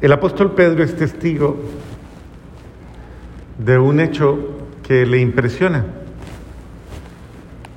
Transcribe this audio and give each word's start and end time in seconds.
El 0.00 0.12
apóstol 0.12 0.52
Pedro 0.52 0.82
es 0.82 0.96
testigo 0.96 1.58
de 3.58 3.76
un 3.76 4.00
hecho 4.00 4.38
que 4.82 5.04
le 5.04 5.18
impresiona, 5.20 5.84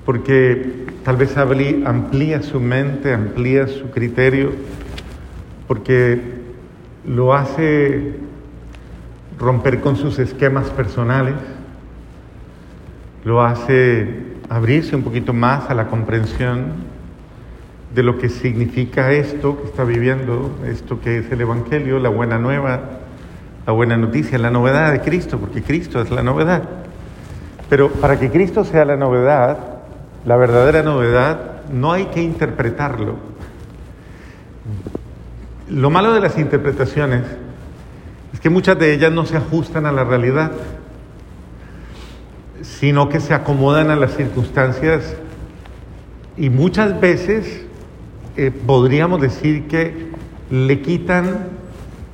porque 0.05 0.85
tal 1.03 1.17
vez 1.17 1.35
amplía 1.37 2.41
su 2.41 2.61
mente, 2.61 3.13
amplía 3.13 3.67
su 3.67 3.91
criterio, 3.91 4.51
porque 5.67 6.21
lo 7.05 7.33
hace 7.33 8.13
romper 9.37 9.81
con 9.81 9.97
sus 9.97 10.17
esquemas 10.17 10.69
personales, 10.69 11.35
lo 13.25 13.41
hace 13.41 14.07
abrirse 14.47 14.95
un 14.95 15.03
poquito 15.03 15.33
más 15.33 15.69
a 15.69 15.73
la 15.73 15.87
comprensión 15.87 16.92
de 17.93 18.03
lo 18.03 18.17
que 18.17 18.29
significa 18.29 19.11
esto 19.11 19.61
que 19.61 19.67
está 19.67 19.83
viviendo, 19.83 20.51
esto 20.65 20.99
que 20.99 21.19
es 21.19 21.31
el 21.31 21.41
Evangelio, 21.41 21.99
la 21.99 22.09
buena 22.09 22.39
nueva, 22.39 22.79
la 23.67 23.73
buena 23.73 23.97
noticia, 23.97 24.37
la 24.37 24.49
novedad 24.49 24.91
de 24.91 25.01
Cristo, 25.01 25.37
porque 25.37 25.61
Cristo 25.61 26.01
es 26.01 26.09
la 26.09 26.23
novedad. 26.23 26.63
Pero 27.69 27.89
para 27.89 28.19
que 28.19 28.29
Cristo 28.29 28.63
sea 28.63 28.83
la 28.85 28.97
novedad, 28.97 29.57
la 30.25 30.37
verdadera 30.37 30.81
novedad, 30.81 31.63
no 31.71 31.91
hay 31.91 32.05
que 32.05 32.21
interpretarlo. 32.21 33.15
Lo 35.69 35.89
malo 35.89 36.13
de 36.13 36.19
las 36.19 36.37
interpretaciones 36.37 37.23
es 38.33 38.39
que 38.39 38.49
muchas 38.49 38.77
de 38.79 38.93
ellas 38.93 39.11
no 39.11 39.25
se 39.25 39.37
ajustan 39.37 39.85
a 39.85 39.91
la 39.91 40.03
realidad, 40.03 40.51
sino 42.61 43.09
que 43.09 43.19
se 43.19 43.33
acomodan 43.33 43.91
a 43.91 43.95
las 43.95 44.15
circunstancias 44.15 45.15
y 46.37 46.49
muchas 46.49 46.99
veces 46.99 47.65
eh, 48.35 48.51
podríamos 48.65 49.21
decir 49.21 49.67
que 49.67 50.07
le 50.49 50.81
quitan 50.81 51.49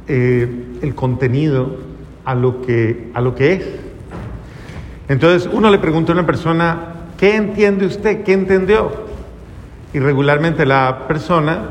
eh, 0.07 0.65
el 0.81 0.95
contenido 0.95 1.77
a 2.25 2.35
lo, 2.35 2.61
que, 2.61 3.09
a 3.13 3.21
lo 3.21 3.35
que 3.35 3.53
es. 3.53 3.65
Entonces 5.07 5.49
uno 5.51 5.69
le 5.71 5.79
pregunta 5.79 6.11
a 6.11 6.15
una 6.15 6.25
persona, 6.25 6.95
¿qué 7.17 7.35
entiende 7.35 7.85
usted? 7.85 8.23
¿Qué 8.23 8.33
entendió? 8.33 8.91
Y 9.93 9.99
regularmente 9.99 10.65
la 10.65 11.07
persona, 11.07 11.69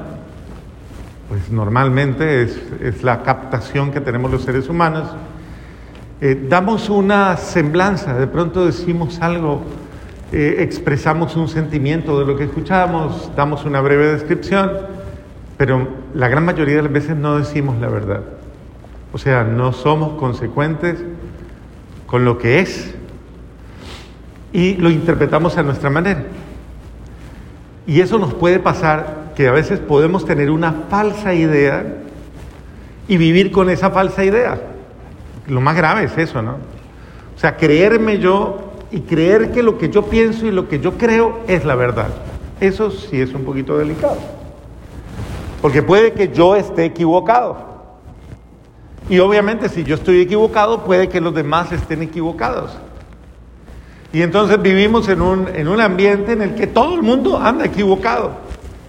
pues 1.29 1.51
normalmente 1.51 2.43
es, 2.43 3.03
la 3.03 3.23
captación 3.23 3.93
que 3.93 4.01
tenemos 4.01 4.31
los 4.31 4.43
seres 4.43 4.69
humanos, 4.69 5.09
eh, 6.21 6.47
damos 6.49 6.89
una 6.91 7.37
semblanza, 7.37 8.15
de 8.15 8.27
pronto 8.27 8.67
decimos 8.67 9.21
algo 9.21 9.63
eh, 10.31 10.57
expresamos 10.59 11.37
un 11.37 11.49
sentimiento 11.49 12.19
de 12.21 12.27
lo 12.27 12.37
que 12.37 12.45
escuchamos, 12.45 13.31
damos 13.35 13.65
una 13.65 13.81
breve 13.81 14.13
descripción, 14.13 14.71
pero 15.57 15.89
la 16.13 16.29
gran 16.29 16.45
mayoría 16.45 16.77
de 16.77 16.83
las 16.83 16.93
veces 16.93 17.17
no 17.17 17.39
decimos 17.39 17.79
la 17.81 17.89
verdad. 17.89 18.21
O 19.13 19.19
sea, 19.19 19.43
no 19.43 19.73
somos 19.73 20.19
consecuentes 20.19 21.03
con 22.07 22.27
lo 22.27 22.37
que 22.37 22.61
es 22.61 22.95
y 24.53 24.75
lo 24.75 24.91
interpretamos 24.91 25.57
a 25.57 25.63
nuestra 25.63 25.89
manera. 25.89 26.25
Y 27.87 28.03
eso 28.03 28.19
nos 28.19 28.35
puede 28.35 28.59
pasar 28.59 29.33
que 29.35 29.49
a 29.49 29.53
veces 29.53 29.81
podemos 29.81 30.27
tener 30.27 30.51
una 30.51 30.73
falsa 30.91 31.33
idea 31.33 31.87
y 33.09 33.17
vivir 33.17 33.51
con 33.51 33.71
esa 33.71 33.91
falsa 33.91 34.25
idea. 34.25 34.61
Lo 35.47 35.63
más 35.63 35.75
grave 35.75 36.05
es 36.05 36.19
eso, 36.19 36.43
¿no? 36.43 36.59
O 37.35 37.41
sea, 37.41 37.57
creerme 37.57 38.19
yo 38.19 38.68
y 38.91 39.01
creer 39.01 39.53
que 39.53 39.63
lo 39.63 39.79
que 39.79 39.91
yo 39.91 40.07
pienso 40.07 40.47
y 40.47 40.51
lo 40.51 40.69
que 40.69 40.81
yo 40.81 40.97
creo 40.97 41.41
es 41.47 41.65
la 41.65 41.75
verdad. 41.75 42.09
Eso 42.61 42.91
sí 42.91 43.21
es 43.21 43.35
un 43.35 43.45
poquito 43.45 43.77
delicado. 43.77 44.19
Porque 45.61 45.83
puede 45.83 46.13
que 46.13 46.29
yo 46.29 46.57
esté 46.57 46.85
equivocado. 46.85 47.67
Y 49.09 49.19
obviamente 49.21 49.69
si 49.69 49.85
yo 49.85 49.95
estoy 49.95 50.21
equivocado, 50.21 50.85
puede 50.85 51.09
que 51.09 51.21
los 51.21 51.35
demás 51.35 51.73
estén 51.73 52.03
equivocados. 52.03 52.77
Y 54.13 54.23
entonces 54.23 54.61
vivimos 54.61 55.09
en 55.09 55.21
un, 55.21 55.49
en 55.49 55.69
un 55.69 55.81
ambiente 55.81 56.33
en 56.33 56.43
el 56.43 56.55
que 56.55 56.67
todo 56.67 56.95
el 56.95 57.03
mundo 57.03 57.39
anda 57.39 57.67
equivocado, 57.67 58.33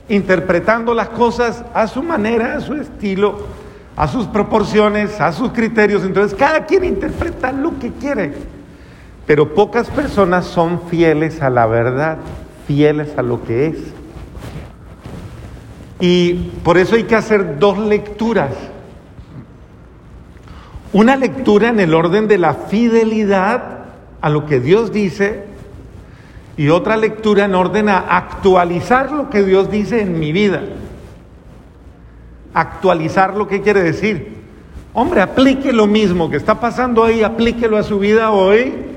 interpretando 0.08 0.94
las 0.94 1.10
cosas 1.10 1.64
a 1.74 1.88
su 1.88 2.02
manera, 2.02 2.56
a 2.56 2.62
su 2.62 2.74
estilo, 2.74 3.38
a 3.98 4.08
sus 4.08 4.28
proporciones, 4.28 5.20
a 5.20 5.32
sus 5.34 5.52
criterios. 5.52 6.04
Entonces 6.04 6.38
cada 6.38 6.66
quien 6.66 6.86
interpreta 6.86 7.52
lo 7.52 7.78
que 7.80 7.92
quiere. 7.92 8.59
Pero 9.30 9.54
pocas 9.54 9.92
personas 9.92 10.48
son 10.48 10.82
fieles 10.90 11.44
a 11.44 11.52
la 11.52 11.68
verdad, 11.68 12.18
fieles 12.66 13.16
a 13.16 13.22
lo 13.22 13.44
que 13.44 13.68
es. 13.68 13.78
Y 16.00 16.34
por 16.64 16.80
eso 16.80 16.96
hay 16.96 17.04
que 17.04 17.16
hacer 17.16 17.60
dos 17.60 17.78
lecturas. 17.78 18.56
Una 20.94 21.16
lectura 21.16 21.70
en 21.70 21.80
el 21.80 21.94
orden 21.94 22.28
de 22.28 22.40
la 22.40 22.56
fidelidad 22.56 23.82
a 24.20 24.30
lo 24.32 24.48
que 24.48 24.60
Dios 24.60 24.92
dice 24.92 25.44
y 26.58 26.70
otra 26.70 26.98
lectura 26.98 27.46
en 27.46 27.54
orden 27.54 27.88
a 27.88 28.00
actualizar 28.00 29.12
lo 29.12 29.30
que 29.30 29.44
Dios 29.44 29.70
dice 29.70 30.02
en 30.02 30.20
mi 30.20 30.32
vida. 30.32 30.64
Actualizar 32.56 33.38
lo 33.38 33.48
que 33.48 33.62
quiere 33.62 33.84
decir. 33.84 34.40
Hombre, 34.92 35.22
aplique 35.22 35.72
lo 35.72 35.86
mismo 35.86 36.32
que 36.32 36.38
está 36.38 36.60
pasando 36.60 37.04
ahí, 37.04 37.22
aplíquelo 37.22 37.78
a 37.78 37.84
su 37.84 38.00
vida 38.00 38.32
hoy 38.32 38.89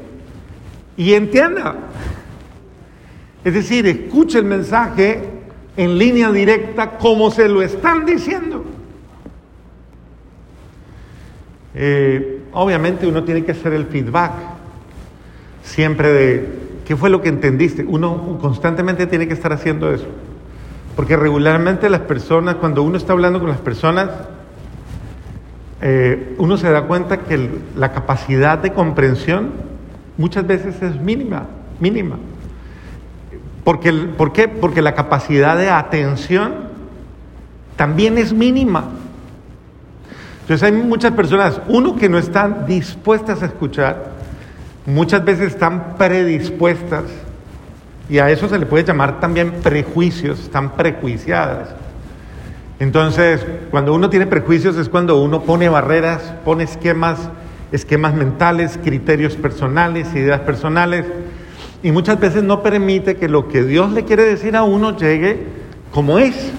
y 0.97 1.15
entienda. 1.15 1.77
Es 3.45 3.55
decir, 3.55 3.87
escuche 3.87 4.39
el 4.39 4.45
mensaje 4.45 5.29
en 5.77 5.99
línea 5.99 6.31
directa 6.31 6.99
como 6.99 7.31
se 7.31 7.49
lo 7.49 7.63
están 7.63 8.05
diciendo. 8.05 8.65
Eh, 11.75 12.43
obviamente 12.53 13.07
uno 13.07 13.25
tiene 13.25 13.45
que 13.45 13.53
hacer 13.53 13.73
el 13.73 13.87
feedback 13.87 14.33
siempre 15.63 16.13
de 16.13 16.49
qué 16.85 16.97
fue 16.97 17.11
lo 17.11 17.23
que 17.23 17.31
entendiste. 17.31 17.85
Uno 17.85 18.39
constantemente 18.41 19.07
tiene 19.07 19.27
que 19.27 19.35
estar 19.35 19.53
haciendo 19.53 19.93
eso. 19.93 20.07
Porque 20.95 21.17
regularmente 21.17 21.89
las 21.89 22.03
personas, 22.03 22.57
cuando 22.57 22.83
uno 22.83 22.99
está 22.99 23.15
hablando 23.15 23.41
con 23.41 23.49
las 23.49 23.61
personas, 23.61 24.11
eh, 25.81 26.35
uno 26.39 26.57
se 26.59 26.71
da 26.71 26.83
cuenta 26.83 27.21
que 27.21 27.49
la 27.77 27.93
capacidad 27.93 28.59
de 28.59 28.73
comprensión 28.73 29.72
muchas 30.23 30.47
veces 30.47 30.81
es 30.81 31.01
mínima, 31.01 31.47
mínima. 31.81 32.17
Porque, 33.65 33.93
¿Por 33.93 34.33
qué? 34.33 34.47
Porque 34.47 34.81
la 34.81 34.95
capacidad 34.95 35.57
de 35.59 35.69
atención 35.69 36.53
también 37.75 38.17
es 38.19 38.33
mínima. 38.33 38.85
Entonces 40.43 40.63
hay 40.63 40.71
muchas 40.71 41.11
personas, 41.11 41.61
uno, 41.67 41.97
que 41.97 42.09
no 42.09 42.19
están 42.19 42.67
dispuestas 42.67 43.43
a 43.43 43.47
escuchar, 43.47 44.13
muchas 44.87 45.25
veces 45.25 45.55
están 45.55 45.97
predispuestas, 45.99 47.03
y 48.09 48.19
a 48.21 48.31
eso 48.31 48.49
se 48.49 48.61
le 48.61 48.67
puede 48.67 48.85
llamar 48.85 49.19
también 49.19 49.51
prejuicios, 49.61 50.39
están 50.39 50.71
prejuiciadas. 50.77 51.71
Entonces, 52.79 53.45
cuando 53.73 53.93
uno 53.93 54.09
tiene 54.09 54.29
prejuicios 54.29 54.77
es 54.77 54.89
cuando 54.89 55.21
uno 55.21 55.43
pone 55.43 55.69
barreras, 55.69 56.33
pone 56.45 56.63
esquemas 56.63 57.19
esquemas 57.73 58.15
mentales, 58.15 58.79
criterios 58.83 59.35
personales, 59.37 60.15
ideas 60.15 60.41
personales, 60.41 61.07
y 61.83 61.91
muchas 61.91 62.21
veces 62.21 62.45
no 62.45 62.63
permite 62.63 63.17
que 63.17 63.29
lo 63.29 63.49
que 63.49 63.65
Dios 63.65 63.91
le 63.91 64.05
quiere 64.05 64.23
decir 64.25 64.57
a 64.57 64.63
uno 64.63 64.97
llegue 64.97 65.47
como 65.93 66.19
es. 66.19 66.53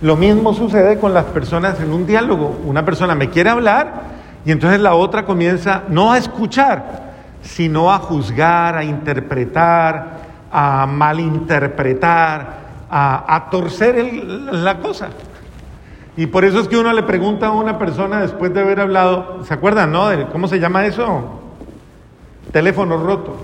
Lo 0.00 0.16
mismo 0.16 0.54
sucede 0.54 0.98
con 0.98 1.12
las 1.12 1.24
personas 1.26 1.80
en 1.80 1.92
un 1.92 2.06
diálogo. 2.06 2.58
Una 2.64 2.84
persona 2.84 3.14
me 3.14 3.28
quiere 3.28 3.50
hablar 3.50 4.02
y 4.44 4.52
entonces 4.52 4.80
la 4.80 4.94
otra 4.94 5.26
comienza 5.26 5.82
no 5.88 6.12
a 6.12 6.18
escuchar, 6.18 7.12
sino 7.42 7.92
a 7.92 7.98
juzgar, 7.98 8.76
a 8.76 8.84
interpretar, 8.84 10.18
a 10.50 10.86
malinterpretar, 10.86 12.68
a, 12.90 13.48
torcer 13.50 14.24
la 14.52 14.78
cosa. 14.78 15.08
Y 16.18 16.26
por 16.26 16.44
eso 16.44 16.58
es 16.58 16.66
que 16.66 16.76
uno 16.76 16.92
le 16.92 17.04
pregunta 17.04 17.46
a 17.46 17.52
una 17.52 17.78
persona 17.78 18.20
después 18.20 18.52
de 18.52 18.60
haber 18.60 18.80
hablado, 18.80 19.44
¿se 19.44 19.54
acuerdan, 19.54 19.92
no? 19.92 20.08
¿Cómo 20.32 20.48
se 20.48 20.58
llama 20.58 20.84
eso? 20.84 21.40
Teléfono 22.50 22.96
roto. 22.96 23.36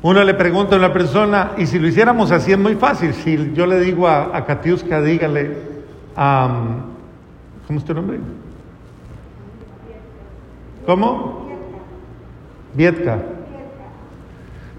Uno 0.00 0.22
le 0.22 0.34
pregunta 0.34 0.76
a 0.76 0.78
una 0.78 0.92
persona, 0.92 1.54
y 1.58 1.66
si 1.66 1.80
lo 1.80 1.88
hiciéramos 1.88 2.30
así 2.30 2.52
es 2.52 2.58
muy 2.58 2.76
fácil. 2.76 3.14
Si 3.14 3.52
yo 3.52 3.66
le 3.66 3.80
digo 3.80 4.06
a, 4.06 4.36
a 4.36 4.44
Katiuska, 4.44 5.02
dígale, 5.02 5.56
¿cómo 6.14 7.80
es 7.80 7.84
tu 7.84 7.94
nombre? 7.94 8.20
¿Cómo? 10.86 11.48
Vietka. 12.74 13.18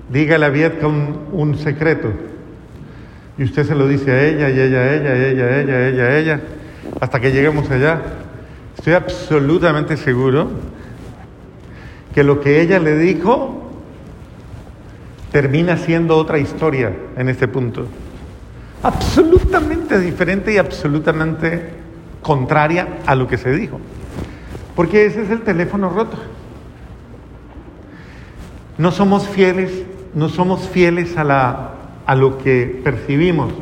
Dígale 0.07 0.45
a 0.45 0.49
Vietka 0.49 0.87
un, 0.87 1.19
un 1.33 1.57
secreto. 1.57 2.28
Y 3.39 3.45
usted 3.45 3.65
se 3.65 3.73
lo 3.73 3.87
dice 3.87 4.11
a 4.11 4.21
ella, 4.21 4.49
y 4.49 4.59
ella, 4.59 4.93
ella, 4.93 5.15
ella, 5.15 5.61
ella, 5.61 5.87
ella, 5.87 6.17
ella, 6.17 6.41
hasta 6.99 7.21
que 7.21 7.31
lleguemos 7.31 7.71
allá. 7.71 8.01
Estoy 8.77 8.93
absolutamente 8.93 9.95
seguro 9.95 10.49
que 12.13 12.25
lo 12.25 12.41
que 12.41 12.61
ella 12.61 12.79
le 12.79 12.97
dijo 12.97 13.71
termina 15.31 15.77
siendo 15.77 16.17
otra 16.17 16.37
historia 16.37 16.93
en 17.15 17.29
este 17.29 17.47
punto. 17.47 17.87
Absolutamente 18.83 19.97
diferente 19.99 20.51
y 20.51 20.57
absolutamente 20.57 21.69
contraria 22.21 22.99
a 23.05 23.15
lo 23.15 23.25
que 23.25 23.37
se 23.37 23.53
dijo. 23.53 23.79
Porque 24.75 25.05
ese 25.05 25.21
es 25.21 25.29
el 25.29 25.43
teléfono 25.43 25.89
roto. 25.89 26.17
No 28.77 28.91
somos 28.91 29.29
fieles, 29.29 29.71
no 30.13 30.27
somos 30.27 30.67
fieles 30.67 31.15
a, 31.15 31.23
la, 31.23 31.78
a 32.09 32.15
lo 32.15 32.39
que 32.39 32.81
percibimos. 32.83 33.53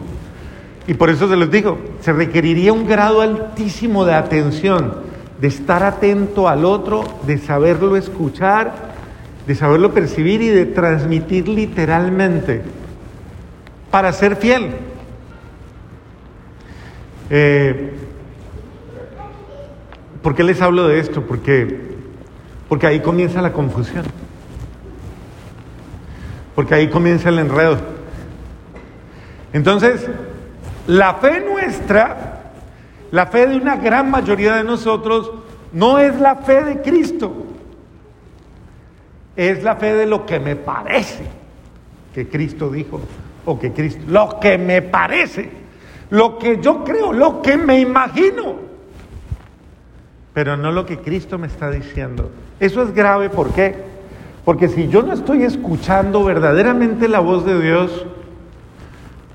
Y 0.88 0.94
por 0.94 1.10
eso 1.10 1.28
se 1.28 1.36
los 1.36 1.52
digo, 1.52 1.78
se 2.00 2.14
requeriría 2.14 2.72
un 2.72 2.88
grado 2.88 3.20
altísimo 3.20 4.06
de 4.06 4.14
atención, 4.14 5.00
de 5.42 5.50
estar 5.50 5.84
atento 5.84 6.48
al 6.48 6.64
otro, 6.64 7.04
de 7.28 7.40
saberlo 7.40 7.98
escuchar, 7.98 8.94
de 9.46 9.54
saberlo 9.54 9.94
percibir 9.94 10.42
y 10.42 10.48
de 10.48 10.66
transmitir 10.66 11.50
literalmente 11.50 12.62
para 13.92 14.14
ser 14.14 14.38
fiel. 14.38 14.76
Eh, 17.30 17.92
¿Por 20.22 20.36
qué 20.36 20.44
les 20.46 20.62
hablo 20.62 20.88
de 20.88 21.00
esto? 21.00 21.22
Porque, 21.22 21.98
porque 22.70 22.88
ahí 22.88 23.02
comienza 23.02 23.42
la 23.42 23.52
confusión. 23.52 24.06
Porque 26.56 26.76
ahí 26.76 26.88
comienza 26.88 27.28
el 27.28 27.40
enredo. 27.40 27.97
Entonces, 29.54 30.08
la 30.88 31.16
fe 31.16 31.42
nuestra, 31.42 32.52
la 33.12 33.28
fe 33.28 33.48
de 33.48 33.58
una 33.58 33.78
gran 33.78 34.10
mayoría 34.12 34.56
de 34.56 34.64
nosotros, 34.64 35.32
no 35.72 36.00
es 36.00 36.20
la 36.20 36.36
fe 36.38 36.64
de 36.64 36.82
Cristo. 36.82 37.46
Es 39.36 39.64
la 39.64 39.76
fe 39.76 39.94
de 39.94 40.06
lo 40.06 40.26
que 40.26 40.40
me 40.40 40.56
parece 40.56 41.26
que 42.14 42.28
Cristo 42.28 42.70
dijo 42.70 43.00
o 43.46 43.60
que 43.60 43.72
Cristo, 43.72 44.02
lo 44.08 44.40
que 44.40 44.58
me 44.58 44.82
parece, 44.82 45.50
lo 46.10 46.40
que 46.40 46.60
yo 46.60 46.84
creo, 46.84 47.14
lo 47.14 47.42
que 47.42 47.56
me 47.58 47.80
imagino 47.80 48.68
pero 50.38 50.56
no 50.56 50.72
lo 50.72 50.86
que 50.86 51.00
Cristo 51.00 51.40
me 51.40 51.48
está 51.48 51.72
diciendo. 51.72 52.30
Eso 52.60 52.84
es 52.84 52.94
grave, 52.94 53.28
¿por 53.28 53.50
qué? 53.56 53.74
Porque 54.46 54.68
si 54.68 54.88
yo 54.88 55.02
no 55.02 55.14
estoy 55.14 55.42
escuchando 55.42 56.24
verdaderamente 56.24 57.08
la 57.08 57.20
voz 57.20 57.44
de 57.44 57.60
Dios, 57.60 58.06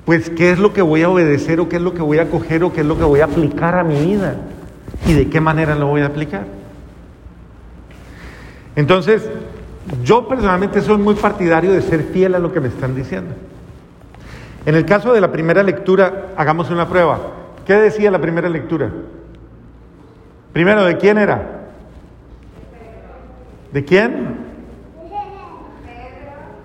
pues 0.04 0.30
¿qué 0.30 0.50
es 0.50 0.58
lo 0.58 0.72
que 0.72 0.82
voy 0.82 1.02
a 1.02 1.08
obedecer 1.08 1.60
o 1.60 1.68
qué 1.68 1.76
es 1.76 1.82
lo 1.82 1.94
que 1.94 2.02
voy 2.02 2.18
a 2.18 2.28
coger 2.28 2.64
o 2.64 2.72
qué 2.72 2.80
es 2.80 2.86
lo 2.86 2.98
que 2.98 3.04
voy 3.04 3.20
a 3.20 3.24
aplicar 3.24 3.78
a 3.78 3.84
mi 3.84 3.98
vida? 4.04 4.36
¿Y 5.06 5.12
de 5.12 5.28
qué 5.28 5.40
manera 5.40 5.74
lo 5.74 5.86
voy 5.86 6.00
a 6.00 6.06
aplicar? 6.06 6.44
Entonces, 8.74 9.28
yo 10.02 10.26
personalmente 10.26 10.80
soy 10.80 10.98
muy 10.98 11.14
partidario 11.14 11.72
de 11.72 11.82
ser 11.82 12.02
fiel 12.04 12.34
a 12.34 12.38
lo 12.38 12.52
que 12.52 12.60
me 12.60 12.68
están 12.68 12.94
diciendo. 12.94 13.34
En 14.64 14.74
el 14.74 14.84
caso 14.84 15.12
de 15.12 15.20
la 15.20 15.30
primera 15.30 15.62
lectura, 15.62 16.28
hagamos 16.36 16.70
una 16.70 16.88
prueba. 16.88 17.18
¿Qué 17.66 17.74
decía 17.74 18.10
la 18.10 18.20
primera 18.20 18.48
lectura? 18.48 18.90
Primero, 20.52 20.84
¿de 20.84 20.96
quién 20.96 21.18
era? 21.18 21.68
¿De 23.72 23.84
quién? 23.84 24.36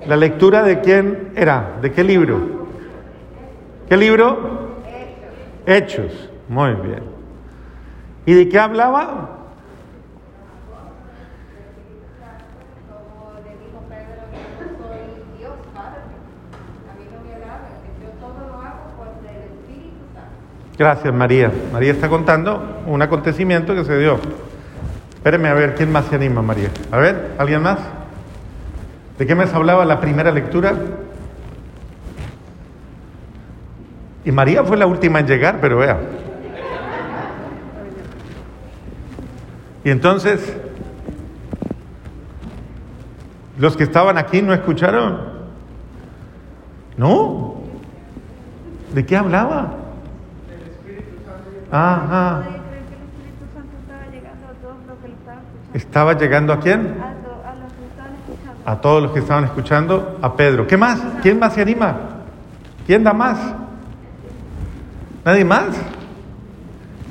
La 0.05 0.15
lectura 0.15 0.63
de 0.63 0.79
quién 0.81 1.29
era, 1.35 1.77
de 1.81 1.91
qué 1.91 2.03
libro. 2.03 2.56
¿Qué 3.89 3.95
libro? 3.95 4.67
Hechos. 5.65 6.29
Muy 6.49 6.73
bien. 6.73 7.03
¿Y 8.25 8.33
de 8.33 8.49
qué 8.49 8.59
hablaba? 8.59 9.33
Gracias, 20.77 21.11
María. 21.11 21.51
María 21.73 21.91
está 21.91 22.07
contando 22.07 22.83
un 22.85 23.01
acontecimiento 23.01 23.73
que 23.73 23.83
se 23.83 23.97
dio. 23.97 24.19
Espéreme 25.15 25.47
a 25.47 25.55
ver 25.55 25.73
quién 25.73 25.91
más 25.91 26.05
se 26.05 26.15
anima, 26.15 26.43
María. 26.43 26.69
A 26.91 26.97
ver, 26.97 27.31
¿alguien 27.39 27.63
más? 27.63 27.79
¿De 29.17 29.25
qué 29.25 29.33
mes 29.33 29.51
hablaba 29.55 29.85
la 29.85 29.99
primera 29.99 30.31
lectura? 30.31 30.75
Y 34.27 34.31
María 34.33 34.61
fue 34.61 34.75
la 34.75 34.85
última 34.85 35.21
en 35.21 35.25
llegar, 35.25 35.59
pero 35.61 35.77
vea. 35.77 35.97
Y 39.85 39.89
entonces, 39.89 40.53
los 43.57 43.77
que 43.77 43.85
estaban 43.85 44.17
aquí 44.17 44.41
no 44.41 44.53
escucharon. 44.53 45.21
No. 46.97 47.55
¿De 48.93 49.05
qué 49.05 49.15
hablaba? 49.15 49.75
Ajá. 51.71 52.43
¿Estaba 55.73 56.17
llegando 56.17 56.51
a 56.51 56.59
quién? 56.59 56.97
A 58.65 58.75
todos 58.81 59.03
los 59.03 59.13
que 59.13 59.19
estaban 59.19 59.45
escuchando, 59.45 60.19
a 60.21 60.35
Pedro. 60.35 60.67
¿Qué 60.67 60.75
más? 60.75 61.01
¿Quién 61.21 61.39
más 61.39 61.53
se 61.53 61.61
anima? 61.61 61.95
¿Quién 62.85 63.05
da 63.05 63.13
más? 63.13 63.66
¿Nadie 65.27 65.43
más? 65.43 65.75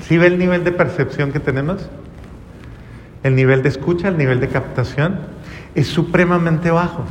¿Sí 0.08 0.16
ve 0.16 0.28
el 0.28 0.38
nivel 0.38 0.64
de 0.64 0.72
percepción 0.72 1.32
que 1.32 1.38
tenemos? 1.38 1.86
El 3.22 3.36
nivel 3.36 3.62
de 3.62 3.68
escucha, 3.68 4.08
el 4.08 4.16
nivel 4.16 4.40
de 4.40 4.48
captación 4.48 5.18
es 5.74 5.88
supremamente 5.88 6.70
bajo. 6.70 7.04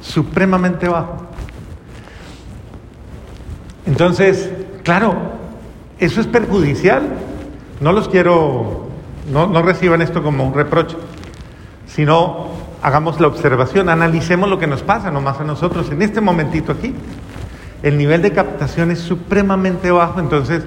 Supremamente 0.00 0.86
bajo. 0.86 1.26
Entonces, 3.84 4.52
claro, 4.84 5.16
eso 5.98 6.20
es 6.20 6.28
perjudicial. 6.28 7.08
No 7.80 7.90
los 7.90 8.08
quiero, 8.08 8.90
no, 9.32 9.48
no 9.48 9.60
reciban 9.60 10.02
esto 10.02 10.22
como 10.22 10.44
un 10.44 10.54
reproche, 10.54 10.96
sino 11.88 12.46
hagamos 12.80 13.18
la 13.18 13.26
observación, 13.26 13.88
analicemos 13.88 14.48
lo 14.48 14.60
que 14.60 14.68
nos 14.68 14.84
pasa 14.84 15.10
nomás 15.10 15.40
a 15.40 15.44
nosotros 15.44 15.90
en 15.90 16.00
este 16.02 16.20
momentito 16.20 16.70
aquí. 16.70 16.94
El 17.82 17.96
nivel 17.96 18.20
de 18.20 18.32
captación 18.32 18.90
es 18.90 18.98
supremamente 18.98 19.90
bajo, 19.90 20.20
entonces, 20.20 20.64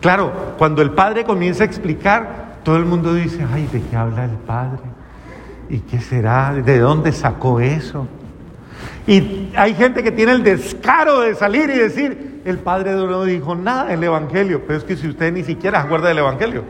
claro, 0.00 0.54
cuando 0.56 0.82
el 0.82 0.90
padre 0.90 1.24
comienza 1.24 1.64
a 1.64 1.66
explicar, 1.66 2.58
todo 2.62 2.76
el 2.76 2.84
mundo 2.84 3.12
dice, 3.12 3.44
ay, 3.52 3.68
¿de 3.72 3.82
qué 3.82 3.96
habla 3.96 4.24
el 4.24 4.36
padre? 4.38 4.82
¿Y 5.68 5.80
qué 5.80 6.00
será? 6.00 6.54
¿De 6.54 6.78
dónde 6.78 7.12
sacó 7.12 7.60
eso? 7.60 8.06
Y 9.06 9.50
hay 9.56 9.74
gente 9.74 10.02
que 10.02 10.12
tiene 10.12 10.32
el 10.32 10.42
descaro 10.42 11.20
de 11.20 11.34
salir 11.34 11.68
y 11.70 11.78
decir, 11.78 12.42
el 12.44 12.58
padre 12.58 12.92
no 12.92 13.24
dijo 13.24 13.54
nada 13.54 13.86
del 13.86 14.04
Evangelio, 14.04 14.62
pero 14.66 14.78
es 14.78 14.84
que 14.84 14.96
si 14.96 15.08
usted 15.08 15.32
ni 15.32 15.42
siquiera 15.42 15.80
se 15.80 15.86
acuerda 15.86 16.08
del 16.08 16.18
Evangelio, 16.18 16.64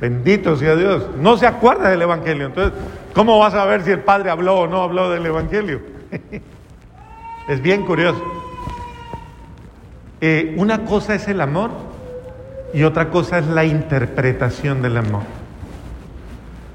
bendito 0.00 0.56
sea 0.56 0.74
Dios, 0.74 1.06
no 1.20 1.36
se 1.36 1.46
acuerda 1.46 1.90
del 1.90 2.02
Evangelio, 2.02 2.46
entonces, 2.46 2.72
¿cómo 3.14 3.38
vas 3.38 3.54
a 3.54 3.64
ver 3.66 3.82
si 3.82 3.90
el 3.90 4.00
padre 4.00 4.30
habló 4.30 4.60
o 4.60 4.66
no 4.66 4.82
habló 4.82 5.10
del 5.10 5.26
Evangelio? 5.26 5.80
es 7.48 7.62
bien 7.62 7.84
curioso. 7.84 8.22
Eh, 10.20 10.54
una 10.58 10.84
cosa 10.84 11.14
es 11.14 11.28
el 11.28 11.40
amor 11.40 11.70
y 12.74 12.82
otra 12.82 13.10
cosa 13.10 13.38
es 13.38 13.46
la 13.46 13.64
interpretación 13.64 14.82
del 14.82 14.98
amor. 14.98 15.22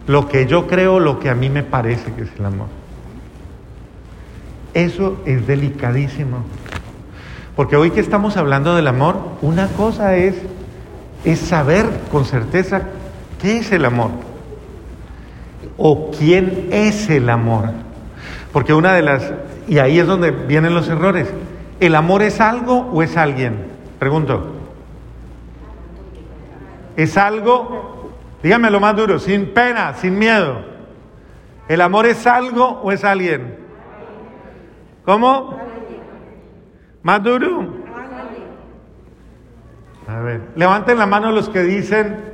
Lo 0.07 0.27
que 0.27 0.47
yo 0.47 0.67
creo, 0.67 0.99
lo 0.99 1.19
que 1.19 1.29
a 1.29 1.35
mí 1.35 1.49
me 1.49 1.63
parece 1.63 2.11
que 2.13 2.23
es 2.23 2.29
el 2.37 2.45
amor. 2.45 2.67
Eso 4.73 5.21
es 5.25 5.45
delicadísimo. 5.45 6.43
Porque 7.55 7.75
hoy 7.75 7.91
que 7.91 7.99
estamos 7.99 8.35
hablando 8.35 8.75
del 8.75 8.87
amor, 8.87 9.17
una 9.41 9.67
cosa 9.67 10.15
es, 10.15 10.35
es 11.23 11.39
saber 11.39 11.85
con 12.11 12.25
certeza 12.25 12.81
qué 13.39 13.59
es 13.59 13.71
el 13.71 13.85
amor 13.85 14.09
o 15.77 16.11
quién 16.11 16.69
es 16.71 17.09
el 17.09 17.29
amor. 17.29 17.69
Porque 18.51 18.73
una 18.73 18.93
de 18.93 19.03
las, 19.03 19.31
y 19.67 19.77
ahí 19.79 19.99
es 19.99 20.07
donde 20.07 20.31
vienen 20.31 20.73
los 20.73 20.87
errores, 20.89 21.31
¿el 21.79 21.95
amor 21.95 22.21
es 22.21 22.39
algo 22.41 22.89
o 22.91 23.01
es 23.01 23.17
alguien? 23.17 23.67
Pregunto. 23.99 24.53
¿Es 26.95 27.17
algo? 27.17 28.11
Dígame 28.41 28.69
lo 28.69 28.79
más 28.79 28.95
duro, 28.95 29.19
sin 29.19 29.53
pena, 29.53 29.93
sin 29.95 30.19
miedo. 30.19 30.57
¿El 31.67 31.81
amor 31.81 32.05
es 32.05 32.27
algo 32.27 32.81
o 32.83 32.91
es 32.91 33.03
alguien? 33.03 33.57
¿Cómo? 35.05 35.57
¿Más 37.01 37.23
duro? 37.23 37.83
A 40.07 40.19
ver, 40.19 40.41
levanten 40.55 40.97
la 40.97 41.05
mano 41.05 41.31
los 41.31 41.49
que 41.49 41.63
dicen 41.63 42.33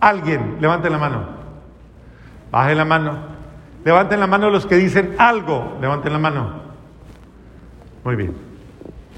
alguien, 0.00 0.56
levanten 0.60 0.92
la 0.92 0.98
mano. 0.98 1.28
Bajen 2.50 2.76
la 2.76 2.84
mano. 2.84 3.35
Levanten 3.86 4.18
la 4.18 4.26
mano 4.26 4.50
los 4.50 4.66
que 4.66 4.74
dicen 4.74 5.14
algo, 5.16 5.78
levanten 5.80 6.12
la 6.12 6.18
mano. 6.18 6.54
Muy 8.02 8.16
bien, 8.16 8.34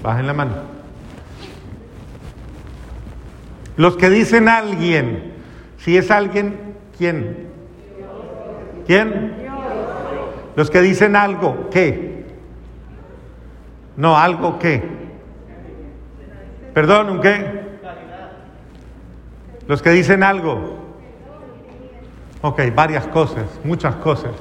bajen 0.03 0.27
la 0.27 0.33
mano. 0.33 0.51
Los 3.77 3.97
que 3.97 4.11
dicen 4.11 4.47
alguien, 4.47 5.33
si 5.77 5.97
es 5.97 6.11
alguien, 6.11 6.75
¿quién? 6.99 7.47
¿Quién? 8.85 9.47
Los 10.55 10.69
que 10.69 10.81
dicen 10.81 11.15
algo, 11.15 11.71
¿qué? 11.71 12.27
No, 13.97 14.19
algo 14.19 14.59
qué. 14.59 14.83
Perdón, 16.75 17.09
¿un 17.09 17.21
qué? 17.21 17.63
Los 19.65 19.81
que 19.81 19.89
dicen 19.89 20.21
algo. 20.21 20.88
Ok, 22.41 22.61
varias 22.73 23.05
cosas, 23.07 23.45
muchas 23.63 23.95
cosas. 23.95 24.31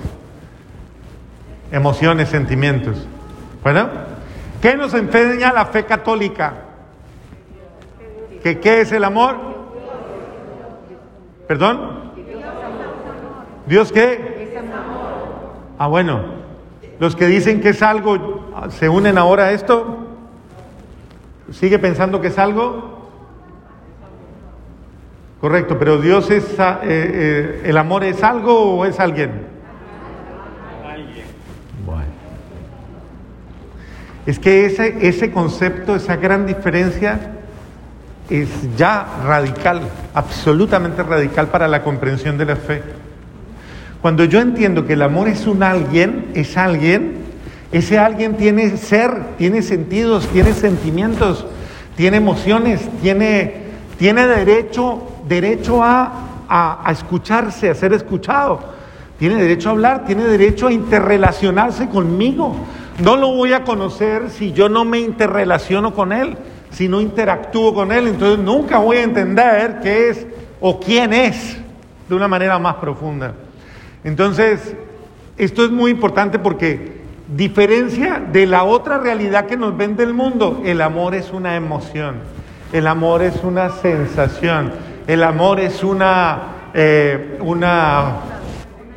Emociones, 1.72 2.28
sentimientos. 2.28 3.06
Bueno, 3.62 3.88
¿qué 4.62 4.76
nos 4.76 4.94
enseña 4.94 5.52
la 5.52 5.66
fe 5.66 5.84
católica? 5.84 6.54
¿Que 8.42 8.60
qué 8.60 8.82
es 8.82 8.92
el 8.92 9.02
amor? 9.02 9.36
¿Perdón? 11.48 12.12
¿Dios 13.66 13.90
qué? 13.90 14.38
Ah, 15.78 15.88
bueno. 15.88 16.38
Los 17.00 17.14
que 17.14 17.26
dicen 17.26 17.60
que 17.60 17.70
es 17.70 17.82
algo, 17.82 18.50
¿se 18.70 18.88
unen 18.88 19.18
ahora 19.18 19.44
a 19.44 19.52
esto? 19.52 19.98
¿Sigue 21.52 21.78
pensando 21.78 22.20
que 22.20 22.28
es 22.28 22.38
algo? 22.38 22.97
Correcto, 25.40 25.78
pero 25.78 26.00
Dios 26.00 26.30
es, 26.30 26.44
eh, 26.58 26.76
eh, 26.82 27.62
¿el 27.64 27.76
amor 27.76 28.02
es 28.02 28.22
algo 28.24 28.76
o 28.76 28.84
es 28.84 28.98
alguien? 28.98 29.30
Alguien. 30.84 31.26
Bueno. 31.86 32.08
Es 34.26 34.38
que 34.40 34.66
ese, 34.66 35.06
ese 35.06 35.30
concepto, 35.30 35.94
esa 35.94 36.16
gran 36.16 36.44
diferencia 36.44 37.20
es 38.28 38.48
ya 38.76 39.06
radical, 39.24 39.82
absolutamente 40.12 41.02
radical 41.02 41.48
para 41.48 41.68
la 41.68 41.82
comprensión 41.82 42.36
de 42.36 42.44
la 42.44 42.56
fe. 42.56 42.82
Cuando 44.02 44.24
yo 44.24 44.40
entiendo 44.40 44.86
que 44.86 44.94
el 44.94 45.02
amor 45.02 45.28
es 45.28 45.46
un 45.46 45.62
alguien, 45.62 46.26
es 46.34 46.56
alguien, 46.56 47.18
ese 47.72 47.98
alguien 47.98 48.36
tiene 48.36 48.76
ser, 48.76 49.36
tiene 49.38 49.62
sentidos, 49.62 50.26
tiene 50.28 50.52
sentimientos, 50.52 51.46
tiene 51.96 52.16
emociones, 52.18 52.88
tiene, 53.02 53.62
tiene 53.98 54.26
derecho, 54.26 55.17
derecho 55.28 55.82
a, 55.82 56.28
a, 56.48 56.90
escucharse, 56.90 57.70
a 57.70 57.74
ser 57.74 57.92
escuchado, 57.92 58.60
tiene 59.18 59.36
derecho 59.36 59.68
a 59.68 59.72
hablar, 59.72 60.04
tiene 60.06 60.24
derecho 60.24 60.68
a 60.68 60.72
interrelacionarse 60.72 61.88
conmigo. 61.88 62.56
No 63.02 63.16
lo 63.16 63.32
voy 63.34 63.52
a 63.52 63.64
conocer 63.64 64.30
si 64.30 64.52
yo 64.52 64.68
no 64.68 64.84
me 64.84 64.98
interrelaciono 64.98 65.94
con 65.94 66.12
él, 66.12 66.36
si 66.70 66.88
no 66.88 67.00
interactúo 67.00 67.74
con 67.74 67.92
él, 67.92 68.08
entonces 68.08 68.38
nunca 68.38 68.78
voy 68.78 68.98
a 68.98 69.02
entender 69.02 69.80
qué 69.82 70.10
es 70.10 70.26
o 70.60 70.80
quién 70.80 71.12
es 71.12 71.58
de 72.08 72.14
una 72.14 72.28
manera 72.28 72.58
más 72.58 72.76
profunda. 72.76 73.34
Entonces, 74.04 74.74
esto 75.36 75.64
es 75.64 75.70
muy 75.70 75.90
importante 75.90 76.38
porque 76.38 76.98
diferencia 77.34 78.22
de 78.32 78.46
la 78.46 78.64
otra 78.64 78.98
realidad 78.98 79.46
que 79.46 79.56
nos 79.56 79.76
vende 79.76 80.02
el 80.02 80.14
mundo, 80.14 80.62
el 80.64 80.80
amor 80.80 81.14
es 81.14 81.30
una 81.32 81.56
emoción, 81.56 82.16
el 82.72 82.86
amor 82.86 83.22
es 83.22 83.42
una 83.44 83.70
sensación, 83.70 84.72
el 85.08 85.22
amor 85.24 85.58
es 85.58 85.82
una, 85.82 86.70
eh, 86.74 87.38
una 87.40 88.16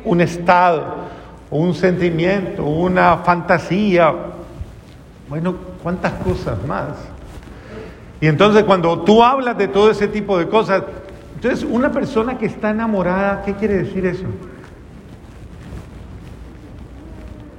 un 0.04 0.20
estado, 0.20 0.94
un 1.50 1.74
sentimiento, 1.74 2.64
una 2.64 3.16
fantasía, 3.18 4.14
bueno, 5.28 5.56
cuántas 5.82 6.12
cosas 6.14 6.62
más. 6.66 6.88
Y 8.20 8.26
entonces 8.26 8.64
cuando 8.64 9.00
tú 9.00 9.24
hablas 9.24 9.56
de 9.56 9.68
todo 9.68 9.90
ese 9.90 10.06
tipo 10.06 10.38
de 10.38 10.48
cosas, 10.48 10.82
entonces 11.34 11.66
una 11.68 11.90
persona 11.90 12.36
que 12.36 12.44
está 12.44 12.70
enamorada, 12.70 13.42
¿qué 13.42 13.54
quiere 13.54 13.78
decir 13.78 14.04
eso? 14.04 14.26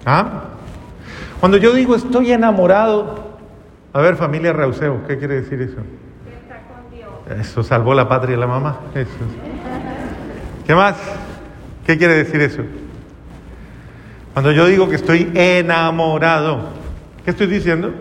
¿Ah? 0.06 0.44
Cuando 1.40 1.58
yo 1.58 1.74
digo 1.74 1.96
estoy 1.96 2.32
enamorado, 2.32 3.34
a 3.94 4.00
ver 4.00 4.16
familia 4.16 4.54
Rauseo, 4.54 5.08
¿qué 5.08 5.18
quiere 5.18 5.42
decir 5.42 5.60
eso? 5.60 5.78
Eso 7.30 7.64
salvó 7.64 7.94
la 7.94 8.08
patria 8.08 8.36
y 8.36 8.40
la 8.40 8.48
mamá. 8.48 8.80
Eso. 8.94 9.10
¿Qué 10.66 10.76
más? 10.76 10.96
¿Qué 11.86 11.98
quiere 11.98 12.16
decir 12.16 12.42
eso? 12.42 12.64
Cuando 14.34 14.52
yo 14.52 14.66
digo 14.66 14.90
que 14.90 14.96
estoy 14.96 15.32
enamorado, 15.34 16.70
¿qué 17.24 17.32
estoy 17.32 17.48
diciendo? 17.48 17.92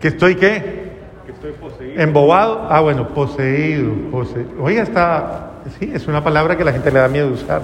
¿Que 0.00 0.08
estoy 0.08 0.36
qué? 0.36 0.92
Que 1.26 1.32
estoy 1.32 1.52
poseído. 1.52 2.00
¿Embobado? 2.00 2.66
Ah, 2.70 2.80
bueno, 2.80 3.08
poseído. 3.08 3.92
poseído. 4.10 4.50
Oiga, 4.60 4.82
está, 4.82 5.50
sí, 5.78 5.90
es 5.92 6.06
una 6.06 6.22
palabra 6.22 6.56
que 6.56 6.64
la 6.64 6.72
gente 6.72 6.90
le 6.90 7.00
da 7.00 7.08
miedo 7.08 7.28
usar. 7.28 7.62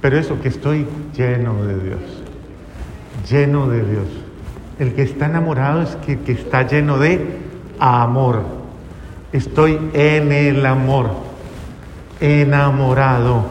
Pero 0.00 0.16
eso, 0.16 0.40
que 0.40 0.48
estoy 0.48 0.86
lleno 1.14 1.64
de 1.64 1.78
Dios, 1.78 2.00
lleno 3.28 3.68
de 3.68 3.84
Dios. 3.84 4.06
El 4.78 4.94
que 4.94 5.02
está 5.02 5.26
enamorado 5.26 5.82
es 5.82 5.96
que, 5.96 6.20
que 6.20 6.32
está 6.32 6.66
lleno 6.66 6.98
de 6.98 7.38
amor. 7.78 8.59
Estoy 9.32 9.78
en 9.92 10.32
el 10.32 10.66
amor, 10.66 11.10
enamorado. 12.20 13.44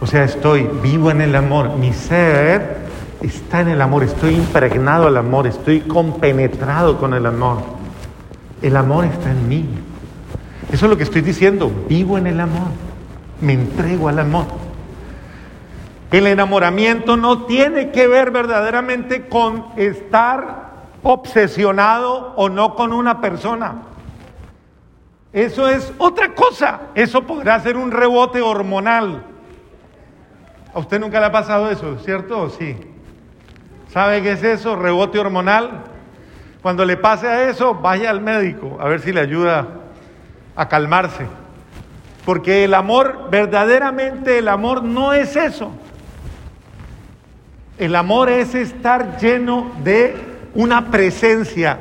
O 0.00 0.06
sea, 0.06 0.24
estoy 0.24 0.68
vivo 0.82 1.10
en 1.10 1.22
el 1.22 1.34
amor. 1.34 1.76
Mi 1.78 1.92
ser 1.94 2.84
está 3.22 3.60
en 3.60 3.68
el 3.68 3.80
amor, 3.80 4.02
estoy 4.02 4.34
impregnado 4.34 5.06
al 5.06 5.16
amor, 5.16 5.46
estoy 5.46 5.80
compenetrado 5.80 6.98
con 6.98 7.14
el 7.14 7.24
amor. 7.24 7.58
El 8.60 8.76
amor 8.76 9.06
está 9.06 9.30
en 9.30 9.48
mí. 9.48 9.66
Eso 10.70 10.86
es 10.86 10.90
lo 10.90 10.96
que 10.96 11.04
estoy 11.04 11.22
diciendo, 11.22 11.70
vivo 11.88 12.18
en 12.18 12.26
el 12.26 12.40
amor, 12.40 12.68
me 13.40 13.52
entrego 13.52 14.08
al 14.08 14.18
amor. 14.18 14.46
El 16.10 16.26
enamoramiento 16.26 17.16
no 17.16 17.44
tiene 17.44 17.90
que 17.90 18.06
ver 18.06 18.30
verdaderamente 18.30 19.26
con 19.28 19.66
estar 19.76 20.72
obsesionado 21.02 22.34
o 22.36 22.48
no 22.48 22.74
con 22.74 22.92
una 22.92 23.20
persona. 23.20 23.74
Eso 25.34 25.68
es 25.68 25.92
otra 25.98 26.32
cosa. 26.32 26.80
Eso 26.94 27.26
podrá 27.26 27.58
ser 27.58 27.76
un 27.76 27.90
rebote 27.90 28.40
hormonal. 28.40 29.24
¿A 30.72 30.78
usted 30.78 31.00
nunca 31.00 31.18
le 31.18 31.26
ha 31.26 31.32
pasado 31.32 31.70
eso, 31.70 31.98
cierto 31.98 32.48
sí? 32.50 32.76
¿Sabe 33.92 34.22
qué 34.22 34.32
es 34.32 34.44
eso? 34.44 34.76
Rebote 34.76 35.18
hormonal. 35.18 35.82
Cuando 36.62 36.84
le 36.84 36.96
pase 36.96 37.26
a 37.26 37.50
eso, 37.50 37.74
vaya 37.74 38.10
al 38.10 38.20
médico 38.20 38.78
a 38.80 38.86
ver 38.86 39.00
si 39.00 39.12
le 39.12 39.20
ayuda 39.20 39.66
a 40.54 40.68
calmarse. 40.68 41.26
Porque 42.24 42.62
el 42.62 42.72
amor, 42.72 43.28
verdaderamente 43.28 44.38
el 44.38 44.46
amor 44.46 44.84
no 44.84 45.12
es 45.12 45.34
eso. 45.34 45.72
El 47.76 47.96
amor 47.96 48.30
es 48.30 48.54
estar 48.54 49.18
lleno 49.18 49.72
de 49.82 50.16
una 50.54 50.92
presencia, 50.92 51.78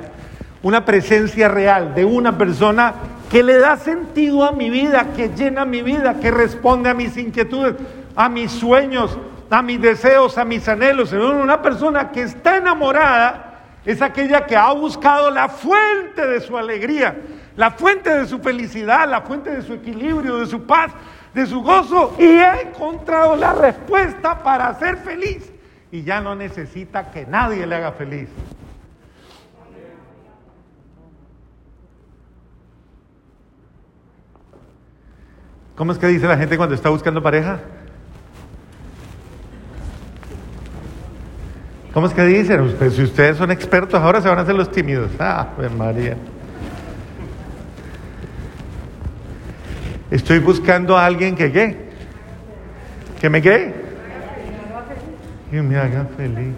una 0.64 0.86
presencia 0.86 1.48
real, 1.48 1.94
de 1.94 2.04
una 2.04 2.36
persona 2.36 2.96
que 3.34 3.42
le 3.42 3.58
da 3.58 3.78
sentido 3.78 4.44
a 4.44 4.52
mi 4.52 4.70
vida, 4.70 5.08
que 5.16 5.30
llena 5.30 5.66
mi 5.66 5.82
vida, 5.82 6.20
que 6.20 6.30
responde 6.30 6.92
a 6.92 6.94
mis 6.94 7.18
inquietudes, 7.18 7.74
a 8.16 8.30
mis 8.30 8.52
sueños, 8.52 9.18
a 9.50 9.64
mis 9.64 9.82
deseos, 9.82 10.38
a 10.38 10.46
mis 10.46 10.70
anhelos. 10.70 11.12
Una 11.14 11.60
persona 11.60 12.12
que 12.12 12.22
está 12.22 12.58
enamorada 12.58 13.80
es 13.86 14.04
aquella 14.04 14.46
que 14.46 14.56
ha 14.56 14.72
buscado 14.74 15.32
la 15.32 15.50
fuente 15.50 16.28
de 16.28 16.42
su 16.42 16.56
alegría, 16.56 17.16
la 17.56 17.72
fuente 17.72 18.14
de 18.14 18.28
su 18.28 18.38
felicidad, 18.38 19.10
la 19.10 19.22
fuente 19.22 19.50
de 19.50 19.64
su 19.64 19.74
equilibrio, 19.74 20.38
de 20.38 20.46
su 20.46 20.68
paz, 20.68 20.92
de 21.34 21.48
su 21.48 21.64
gozo 21.64 22.16
y 22.20 22.38
ha 22.38 22.62
encontrado 22.62 23.36
la 23.36 23.54
respuesta 23.54 24.44
para 24.44 24.76
ser 24.76 24.98
feliz 24.98 25.52
y 25.92 26.04
ya 26.04 26.22
no 26.22 26.36
necesita 26.36 27.10
que 27.10 27.26
nadie 27.26 27.66
le 27.66 27.78
haga 27.78 27.94
feliz. 27.94 28.30
¿Cómo 35.76 35.92
es 35.92 35.98
que 35.98 36.08
dice 36.08 36.28
la 36.28 36.38
gente 36.38 36.58
cuando 36.58 36.76
está 36.76 36.90
buscando 36.90 37.22
pareja? 37.22 37.60
¿Cómo 41.94 42.08
es 42.08 42.14
que 42.14 42.24
dicen? 42.24 42.76
si 42.92 43.04
ustedes 43.04 43.38
son 43.38 43.52
expertos, 43.52 44.02
ahora 44.02 44.22
se 44.22 44.28
van 44.28 44.40
a 44.40 44.42
hacer 44.42 44.56
los 44.56 44.72
tímidos. 44.72 45.12
Ah, 45.20 45.50
María. 45.78 46.18
Estoy 50.10 50.40
buscando 50.40 50.98
a 50.98 51.06
alguien 51.06 51.36
que 51.36 51.52
qué. 51.52 51.90
¿Que 53.20 53.30
me 53.30 53.42
qué? 53.42 53.84
que 55.54 55.62
me 55.62 55.78
haga 55.78 56.08
feliz. 56.18 56.56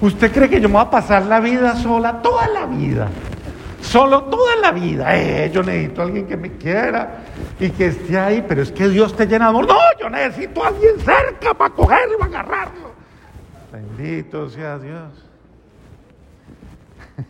¿Usted 0.00 0.32
cree 0.32 0.48
que 0.48 0.60
yo 0.60 0.68
me 0.68 0.74
voy 0.74 0.82
a 0.82 0.90
pasar 0.90 1.26
la 1.26 1.38
vida 1.38 1.76
sola 1.76 2.20
toda 2.20 2.48
la 2.48 2.66
vida? 2.66 3.08
Solo 3.88 4.24
toda 4.24 4.56
la 4.56 4.70
vida. 4.72 5.16
Eh, 5.16 5.50
yo 5.50 5.62
necesito 5.62 6.02
a 6.02 6.04
alguien 6.04 6.26
que 6.26 6.36
me 6.36 6.52
quiera 6.52 7.24
y 7.58 7.70
que 7.70 7.86
esté 7.86 8.18
ahí, 8.18 8.44
pero 8.46 8.60
es 8.60 8.70
que 8.70 8.86
Dios 8.86 9.16
te 9.16 9.24
llena 9.24 9.46
de 9.46 9.50
amor. 9.50 9.66
No, 9.66 9.78
yo 9.98 10.10
necesito 10.10 10.62
a 10.62 10.68
alguien 10.68 10.98
cerca 10.98 11.54
para 11.54 11.72
cogerlo, 11.72 12.22
agarrarlo. 12.22 12.92
Bendito 13.72 14.50
sea 14.50 14.78
Dios. 14.78 15.10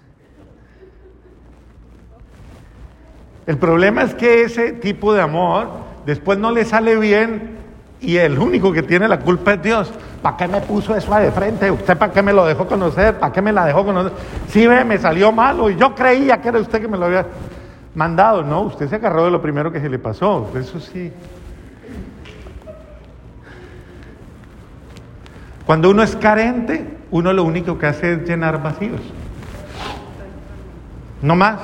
El 3.47 3.57
problema 3.59 4.03
es 4.03 4.17
que 4.17 4.43
ese 4.43 4.73
tipo 4.73 5.15
de 5.15 5.21
amor 5.21 5.69
después 6.07 6.41
no 6.41 6.51
le 6.51 6.65
sale 6.65 6.97
bien 6.97 7.58
y 8.01 8.17
el 8.17 8.39
único 8.39 8.73
que 8.73 8.83
tiene 8.83 9.09
la 9.09 9.19
culpa 9.19 9.55
es 9.55 9.63
Dios. 9.63 9.93
¿Para 10.23 10.37
qué 10.37 10.49
me 10.49 10.61
puso 10.61 10.97
eso 10.97 11.15
de 11.15 11.31
frente? 11.31 11.71
¿Usted 11.71 11.97
para 11.97 12.13
qué 12.13 12.23
me 12.23 12.33
lo 12.33 12.47
dejó 12.47 12.67
conocer? 12.67 13.19
¿Para 13.19 13.33
qué 13.33 13.43
me 13.43 13.53
la 13.53 13.67
dejó 13.67 13.85
conocer? 13.85 14.13
Sí, 14.49 14.67
ve, 14.67 14.85
me 14.85 14.99
salió 14.99 15.33
malo 15.33 15.71
y 15.71 15.77
yo 15.77 15.95
creía 15.95 16.41
que 16.41 16.49
era 16.49 16.59
usted 16.59 16.81
que 16.81 16.89
me 16.89 16.97
lo 16.97 17.07
había 17.07 17.27
mandado. 17.95 18.43
No, 18.43 18.63
usted 18.63 18.89
se 18.89 18.97
agarró 18.97 19.25
de 19.25 19.31
lo 19.31 19.43
primero 19.43 19.73
que 19.73 19.81
se 19.81 19.89
le 19.89 19.99
pasó. 19.99 20.51
Eso 20.55 20.81
sí. 20.81 21.13
Cuando 25.67 25.91
uno 25.91 26.03
es 26.03 26.17
carente, 26.17 26.97
uno 27.11 27.33
lo 27.33 27.45
único 27.45 27.79
que 27.79 27.87
hace 27.87 28.15
es 28.15 28.29
llenar 28.29 28.63
vacíos. 28.63 29.01
No 31.21 31.35
más. 31.35 31.59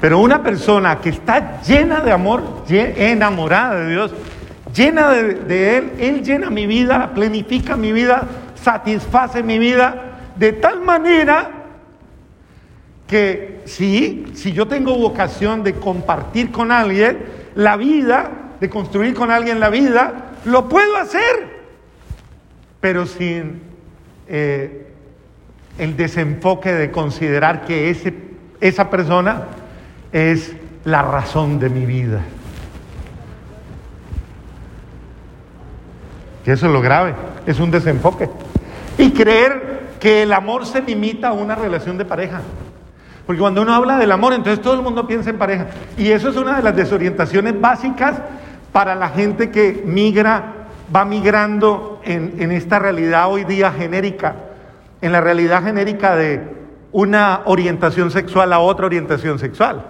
Pero 0.00 0.18
una 0.18 0.42
persona 0.42 0.98
que 0.98 1.10
está 1.10 1.60
llena 1.60 2.00
de 2.00 2.10
amor, 2.10 2.42
enamorada 2.68 3.74
de 3.74 3.90
Dios, 3.90 4.14
llena 4.74 5.10
de, 5.10 5.78
Él, 5.78 5.92
Él 5.98 6.22
llena 6.22 6.50
mi 6.50 6.66
vida, 6.66 7.12
planifica 7.14 7.76
mi 7.76 7.92
vida, 7.92 8.26
satisface 8.54 9.42
mi 9.42 9.58
vida, 9.58 10.32
de 10.36 10.52
tal 10.52 10.80
manera 10.80 11.50
que 13.06 13.62
sí, 13.64 14.26
si 14.34 14.52
yo 14.52 14.68
tengo 14.68 14.96
vocación 14.96 15.64
de 15.64 15.74
compartir 15.74 16.52
con 16.52 16.70
alguien 16.70 17.18
la 17.54 17.76
vida, 17.76 18.30
de 18.60 18.70
construir 18.70 19.14
con 19.14 19.30
alguien 19.30 19.58
la 19.58 19.70
vida, 19.70 20.32
lo 20.44 20.68
puedo 20.68 20.96
hacer, 20.96 21.60
pero 22.80 23.06
sin 23.06 23.62
eh, 24.28 24.86
el 25.78 25.96
desenfoque 25.96 26.72
de 26.72 26.90
considerar 26.90 27.64
que 27.64 27.90
ese, 27.90 28.14
esa 28.60 28.90
persona 28.90 29.44
es 30.12 30.54
la 30.84 31.02
razón 31.02 31.58
de 31.58 31.68
mi 31.68 31.86
vida. 31.86 32.20
Que 36.44 36.52
eso 36.52 36.66
es 36.66 36.72
lo 36.72 36.80
grave, 36.80 37.14
es 37.46 37.58
un 37.60 37.70
desenfoque. 37.70 38.28
Y 38.98 39.10
creer 39.10 39.80
que 40.00 40.22
el 40.22 40.32
amor 40.32 40.66
se 40.66 40.82
limita 40.82 41.28
a 41.28 41.32
una 41.32 41.54
relación 41.54 41.98
de 41.98 42.04
pareja. 42.04 42.40
Porque 43.26 43.40
cuando 43.40 43.62
uno 43.62 43.74
habla 43.74 43.98
del 43.98 44.10
amor, 44.12 44.32
entonces 44.32 44.62
todo 44.62 44.74
el 44.74 44.82
mundo 44.82 45.06
piensa 45.06 45.30
en 45.30 45.38
pareja. 45.38 45.66
Y 45.96 46.10
eso 46.10 46.30
es 46.30 46.36
una 46.36 46.56
de 46.56 46.62
las 46.62 46.74
desorientaciones 46.74 47.60
básicas 47.60 48.16
para 48.72 48.94
la 48.94 49.10
gente 49.10 49.50
que 49.50 49.82
migra, 49.84 50.54
va 50.94 51.04
migrando 51.04 52.00
en, 52.04 52.34
en 52.38 52.52
esta 52.52 52.78
realidad 52.78 53.30
hoy 53.30 53.44
día 53.44 53.72
genérica, 53.72 54.34
en 55.00 55.12
la 55.12 55.20
realidad 55.20 55.62
genérica 55.62 56.16
de 56.16 56.60
una 56.92 57.42
orientación 57.44 58.10
sexual 58.10 58.52
a 58.52 58.58
otra 58.58 58.86
orientación 58.86 59.38
sexual. 59.38 59.84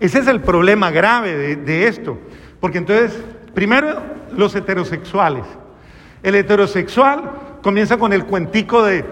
Ese 0.00 0.18
es 0.20 0.26
el 0.28 0.40
problema 0.40 0.90
grave 0.90 1.56
de, 1.56 1.86
esto. 1.86 2.18
Porque 2.58 2.78
entonces, 2.78 3.18
primero 3.54 4.00
los 4.36 4.54
heterosexuales. 4.54 5.44
El 6.22 6.34
heterosexual 6.34 7.22
comienza 7.62 7.96
con 7.96 8.12
el 8.12 8.24
cuentico 8.24 8.82
de, 8.82 9.04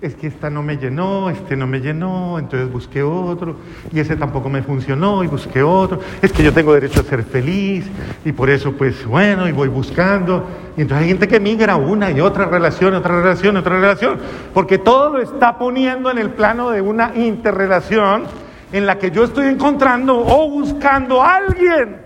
es 0.00 0.14
que 0.14 0.26
esta 0.26 0.48
no 0.48 0.62
me 0.62 0.76
llenó, 0.76 1.30
este 1.30 1.56
no 1.56 1.66
me 1.66 1.80
llenó, 1.80 2.38
entonces 2.38 2.70
busqué 2.70 3.02
otro, 3.02 3.56
y 3.92 4.00
ese 4.00 4.16
tampoco 4.16 4.48
me 4.48 4.62
funcionó 4.62 5.22
y 5.22 5.26
busqué 5.26 5.62
otro, 5.62 6.00
es 6.22 6.32
que 6.32 6.42
yo 6.42 6.52
tengo 6.52 6.72
derecho 6.72 7.00
a 7.00 7.04
ser 7.04 7.22
feliz, 7.22 7.86
y 8.24 8.32
por 8.32 8.48
eso 8.48 8.72
pues 8.72 9.04
bueno, 9.04 9.48
y 9.48 9.52
voy 9.52 9.68
buscando, 9.68 10.46
y 10.76 10.82
entonces 10.82 11.02
hay 11.02 11.08
gente 11.08 11.28
que 11.28 11.40
migra 11.40 11.76
una 11.76 12.10
y 12.10 12.20
otra 12.20 12.46
relación, 12.46 12.94
otra 12.94 13.20
relación, 13.20 13.56
otra 13.56 13.78
relación, 13.78 14.18
porque 14.54 14.78
todo 14.78 15.10
lo 15.10 15.20
está 15.20 15.58
poniendo 15.58 16.10
en 16.10 16.18
el 16.18 16.30
plano 16.30 16.70
de 16.70 16.80
una 16.80 17.12
interrelación 17.14 18.24
en 18.72 18.86
la 18.86 18.98
que 18.98 19.10
yo 19.10 19.24
estoy 19.24 19.48
encontrando 19.48 20.18
o 20.18 20.48
buscando 20.48 21.22
a 21.22 21.36
alguien 21.36 22.00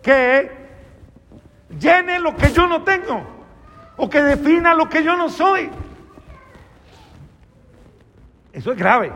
que 0.00 0.63
llene 1.78 2.18
lo 2.18 2.36
que 2.36 2.50
yo 2.52 2.66
no 2.66 2.82
tengo 2.82 3.22
o 3.96 4.08
que 4.08 4.22
defina 4.22 4.74
lo 4.74 4.88
que 4.88 5.02
yo 5.02 5.16
no 5.16 5.28
soy. 5.28 5.70
Eso 8.52 8.72
es 8.72 8.78
grave. 8.78 9.12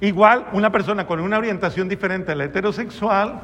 Igual 0.00 0.46
una 0.52 0.70
persona 0.70 1.06
con 1.06 1.20
una 1.20 1.38
orientación 1.38 1.88
diferente 1.88 2.32
a 2.32 2.34
la 2.34 2.44
heterosexual 2.44 3.40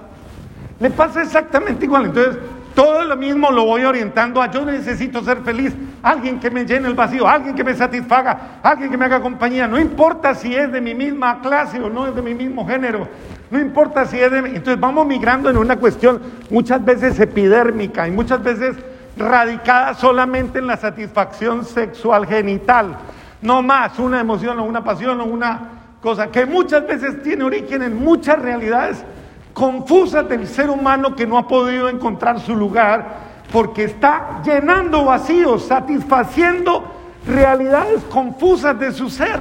le 0.81 0.91
pasa 0.91 1.23
exactamente 1.23 1.85
igual. 1.85 2.07
Entonces, 2.07 2.39
todo 2.75 3.05
lo 3.05 3.17
mismo 3.17 3.51
lo 3.51 3.67
voy 3.67 3.85
orientando 3.85 4.43
a 4.43 4.51
yo 4.51 4.65
necesito 4.65 5.23
ser 5.23 5.43
feliz, 5.43 5.73
alguien 6.03 6.41
que 6.41 6.51
me 6.51 6.65
llene 6.65 6.89
el 6.89 6.95
vacío, 6.95 7.27
alguien 7.29 7.55
que 7.55 7.63
me 7.63 7.75
satisfaga, 7.75 8.59
alguien 8.63 8.91
que 8.91 8.97
me 8.97 9.05
haga 9.05 9.21
compañía. 9.21 9.69
No 9.69 9.79
importa 9.79 10.35
si 10.35 10.55
es 10.55 10.73
de 10.73 10.81
mi 10.81 10.95
misma 10.95 11.41
clase 11.41 11.81
o 11.81 11.89
no 11.89 12.09
es 12.09 12.15
de 12.15 12.23
mi 12.23 12.35
mismo 12.35 12.67
género, 12.67 13.09
no 13.55 13.61
importa 13.61 14.05
si 14.05 14.19
es 14.19 14.33
de... 14.33 14.39
Entonces 14.39 14.81
vamos 14.81 15.07
migrando 15.07 15.49
en 15.49 15.57
una 15.57 15.77
cuestión 15.77 16.21
muchas 16.51 16.85
veces 16.85 17.21
epidérmica 17.21 18.09
y 18.09 18.11
muchas 18.11 18.43
veces 18.43 18.75
radicada 19.17 19.95
solamente 19.95 20.59
en 20.59 20.67
la 20.67 20.77
satisfacción 20.77 21.65
sexual 21.65 22.27
genital. 22.27 22.97
No 23.41 23.63
más 23.63 23.97
una 24.01 24.19
emoción 24.19 24.59
o 24.59 24.65
una 24.65 24.83
pasión 24.83 25.21
o 25.21 25.25
una 25.27 25.61
cosa 26.03 26.33
que 26.33 26.47
muchas 26.47 26.85
veces 26.85 27.23
tiene 27.23 27.45
origen 27.45 27.83
en 27.83 27.97
muchas 27.97 28.41
realidades 28.43 29.05
confusas 29.53 30.29
del 30.29 30.49
ser 30.49 30.69
humano 30.69 31.15
que 31.15 31.25
no 31.25 31.39
ha 31.39 31.47
podido 31.47 31.89
encontrar 31.89 32.41
su 32.41 32.57
lugar 32.57 33.07
porque 33.53 33.85
está 33.85 34.43
llenando 34.45 35.05
vacíos, 35.05 35.67
satisfaciendo 35.67 36.83
realidades 37.25 38.03
confusas 38.11 38.77
de 38.81 38.91
su 38.91 39.09
ser. 39.09 39.39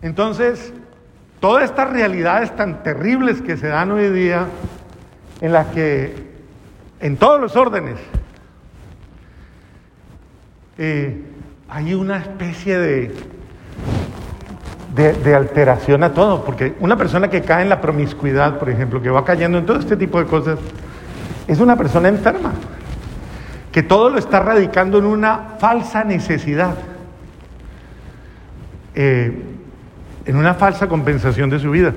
Entonces, 0.00 0.72
todas 1.40 1.64
estas 1.64 1.90
realidades 1.90 2.54
tan 2.56 2.82
terribles 2.82 3.42
que 3.42 3.56
se 3.56 3.68
dan 3.68 3.90
hoy 3.90 4.10
día, 4.10 4.46
en 5.40 5.52
las 5.52 5.66
que 5.68 6.14
en 7.00 7.16
todos 7.16 7.40
los 7.40 7.56
órdenes 7.56 7.96
eh, 10.78 11.22
hay 11.68 11.94
una 11.94 12.18
especie 12.18 12.78
de 12.78 13.38
de, 14.94 15.34
alteración 15.34 16.02
a 16.02 16.12
todo, 16.12 16.44
porque 16.44 16.74
una 16.80 16.96
persona 16.96 17.28
que 17.28 17.42
cae 17.42 17.62
en 17.62 17.68
la 17.68 17.80
promiscuidad, 17.80 18.58
por 18.58 18.68
ejemplo, 18.68 19.00
que 19.00 19.10
va 19.10 19.24
cayendo 19.24 19.58
en 19.58 19.66
todo 19.66 19.78
este 19.78 19.96
tipo 19.96 20.18
de 20.18 20.26
cosas, 20.26 20.58
es 21.46 21.60
una 21.60 21.76
persona 21.76 22.08
enferma, 22.08 22.52
que 23.70 23.82
todo 23.82 24.10
lo 24.10 24.18
está 24.18 24.40
radicando 24.40 24.98
en 24.98 25.04
una 25.04 25.56
falsa 25.58 26.02
necesidad, 26.02 26.74
eh, 28.94 29.44
en 30.28 30.36
una 30.36 30.54
falsa 30.54 30.86
compensación 30.88 31.48
de 31.48 31.58
su 31.58 31.70
vida. 31.70 31.94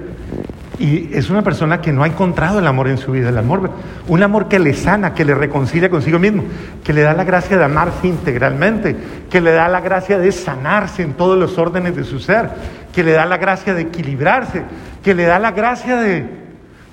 Y 0.79 1.09
es 1.13 1.29
una 1.29 1.43
persona 1.43 1.81
que 1.81 1.91
no 1.91 2.01
ha 2.01 2.07
encontrado 2.07 2.59
el 2.59 2.65
amor 2.65 2.87
en 2.87 2.97
su 2.97 3.11
vida, 3.11 3.27
el 3.29 3.37
amor, 3.37 3.69
un 4.07 4.23
amor 4.23 4.47
que 4.47 4.57
le 4.57 4.73
sana, 4.73 5.13
que 5.13 5.25
le 5.25 5.35
reconcilia 5.35 5.89
consigo 5.89 6.17
mismo, 6.17 6.45
que 6.81 6.93
le 6.93 7.01
da 7.01 7.13
la 7.13 7.25
gracia 7.25 7.57
de 7.57 7.65
amarse 7.65 8.07
integralmente, 8.07 8.95
que 9.29 9.41
le 9.41 9.51
da 9.51 9.67
la 9.67 9.81
gracia 9.81 10.17
de 10.17 10.31
sanarse 10.31 11.03
en 11.03 11.13
todos 11.13 11.37
los 11.37 11.57
órdenes 11.57 11.95
de 11.95 12.05
su 12.05 12.19
ser, 12.19 12.49
que 12.93 13.03
le 13.03 13.11
da 13.11 13.25
la 13.25 13.37
gracia 13.37 13.73
de 13.73 13.81
equilibrarse, 13.81 14.63
que 15.03 15.13
le 15.13 15.25
da 15.25 15.37
la 15.37 15.51
gracia 15.51 15.97
de... 15.97 16.25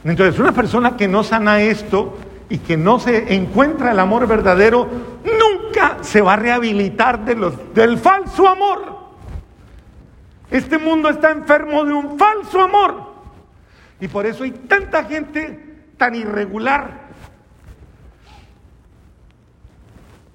Entonces, 0.04 0.38
una 0.40 0.52
persona 0.52 0.96
que 0.96 1.06
no 1.06 1.22
sana 1.22 1.62
esto 1.62 2.18
y 2.50 2.58
que 2.58 2.76
no 2.76 2.98
se 2.98 3.32
encuentra 3.32 3.92
el 3.92 4.00
amor 4.00 4.26
verdadero, 4.26 4.88
nunca 5.24 5.98
se 6.00 6.20
va 6.20 6.32
a 6.32 6.36
rehabilitar 6.36 7.24
de 7.24 7.52
del 7.74 7.96
falso 7.96 8.48
amor. 8.48 8.97
Este 10.50 10.78
mundo 10.78 11.08
está 11.08 11.30
enfermo 11.30 11.84
de 11.84 11.92
un 11.92 12.18
falso 12.18 12.60
amor. 12.60 13.08
Y 14.00 14.08
por 14.08 14.26
eso 14.26 14.44
hay 14.44 14.52
tanta 14.52 15.04
gente 15.04 15.68
tan 15.96 16.14
irregular. 16.14 17.08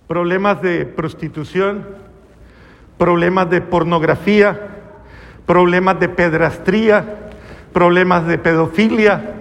Problemas 0.08 0.62
de 0.62 0.86
prostitución, 0.86 1.88
problemas 2.98 3.50
de 3.50 3.62
pornografía, 3.62 4.60
problemas 5.46 6.00
de 6.00 6.10
pedrastría, 6.10 7.32
problemas 7.72 8.28
de 8.28 8.38
pedofilia, 8.38 9.34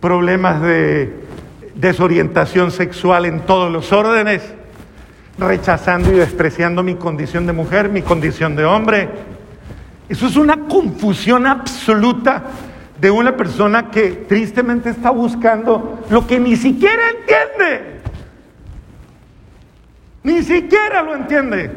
problemas 0.00 0.62
de 0.62 1.24
desorientación 1.74 2.70
sexual 2.70 3.24
en 3.24 3.40
todos 3.40 3.72
los 3.72 3.92
órdenes, 3.92 4.54
rechazando 5.38 6.12
y 6.12 6.16
despreciando 6.16 6.82
mi 6.82 6.94
condición 6.94 7.46
de 7.46 7.52
mujer, 7.52 7.88
mi 7.88 8.02
condición 8.02 8.54
de 8.54 8.64
hombre. 8.64 9.08
Eso 10.08 10.26
es 10.26 10.36
una 10.36 10.56
confusión 10.66 11.46
absoluta 11.46 12.42
de 13.00 13.10
una 13.10 13.36
persona 13.36 13.90
que 13.90 14.10
tristemente 14.10 14.90
está 14.90 15.10
buscando 15.10 16.04
lo 16.10 16.26
que 16.26 16.38
ni 16.38 16.56
siquiera 16.56 17.02
entiende. 17.10 18.00
Ni 20.22 20.42
siquiera 20.42 21.02
lo 21.02 21.14
entiende. 21.14 21.70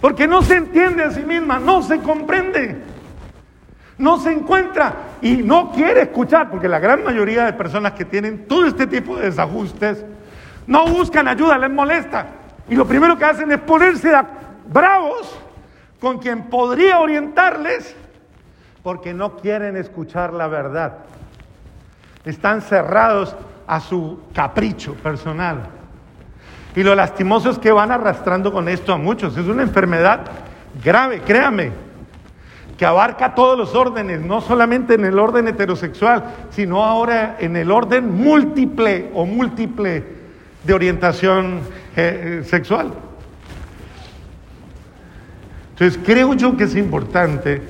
Porque 0.00 0.28
no 0.28 0.42
se 0.42 0.56
entiende 0.56 1.04
a 1.04 1.10
sí 1.10 1.22
misma, 1.22 1.58
no 1.58 1.82
se 1.82 1.98
comprende. 1.98 2.76
No 3.98 4.18
se 4.18 4.32
encuentra 4.32 4.94
y 5.20 5.38
no 5.38 5.72
quiere 5.72 6.02
escuchar, 6.02 6.50
porque 6.50 6.68
la 6.68 6.78
gran 6.78 7.02
mayoría 7.02 7.44
de 7.44 7.52
personas 7.52 7.92
que 7.92 8.04
tienen 8.04 8.46
todo 8.46 8.66
este 8.66 8.86
tipo 8.86 9.16
de 9.16 9.24
desajustes 9.24 10.04
no 10.68 10.86
buscan 10.86 11.26
ayuda, 11.26 11.58
les 11.58 11.70
molesta. 11.70 12.26
Y 12.68 12.76
lo 12.76 12.86
primero 12.86 13.18
que 13.18 13.24
hacen 13.24 13.50
es 13.50 13.58
ponerse 13.58 14.12
bravos 14.72 15.36
con 16.00 16.18
quien 16.18 16.44
podría 16.44 17.00
orientarles 17.00 17.94
porque 18.82 19.12
no 19.12 19.36
quieren 19.36 19.76
escuchar 19.76 20.32
la 20.32 20.46
verdad. 20.46 20.98
Están 22.24 22.62
cerrados 22.62 23.34
a 23.66 23.80
su 23.80 24.20
capricho 24.32 24.94
personal. 24.94 25.68
Y 26.74 26.82
lo 26.82 26.94
lastimoso 26.94 27.50
es 27.50 27.58
que 27.58 27.72
van 27.72 27.90
arrastrando 27.90 28.52
con 28.52 28.68
esto 28.68 28.92
a 28.92 28.98
muchos. 28.98 29.36
Es 29.36 29.46
una 29.46 29.62
enfermedad 29.62 30.26
grave, 30.82 31.20
créame, 31.20 31.72
que 32.76 32.86
abarca 32.86 33.34
todos 33.34 33.58
los 33.58 33.74
órdenes, 33.74 34.20
no 34.20 34.40
solamente 34.40 34.94
en 34.94 35.04
el 35.04 35.18
orden 35.18 35.48
heterosexual, 35.48 36.24
sino 36.50 36.84
ahora 36.84 37.36
en 37.40 37.56
el 37.56 37.70
orden 37.72 38.14
múltiple 38.14 39.10
o 39.14 39.26
múltiple 39.26 40.04
de 40.62 40.74
orientación 40.74 41.60
eh, 41.96 42.42
sexual. 42.44 42.92
Entonces 45.78 46.00
creo 46.04 46.34
yo 46.34 46.56
que 46.56 46.64
es 46.64 46.74
importante 46.74 47.62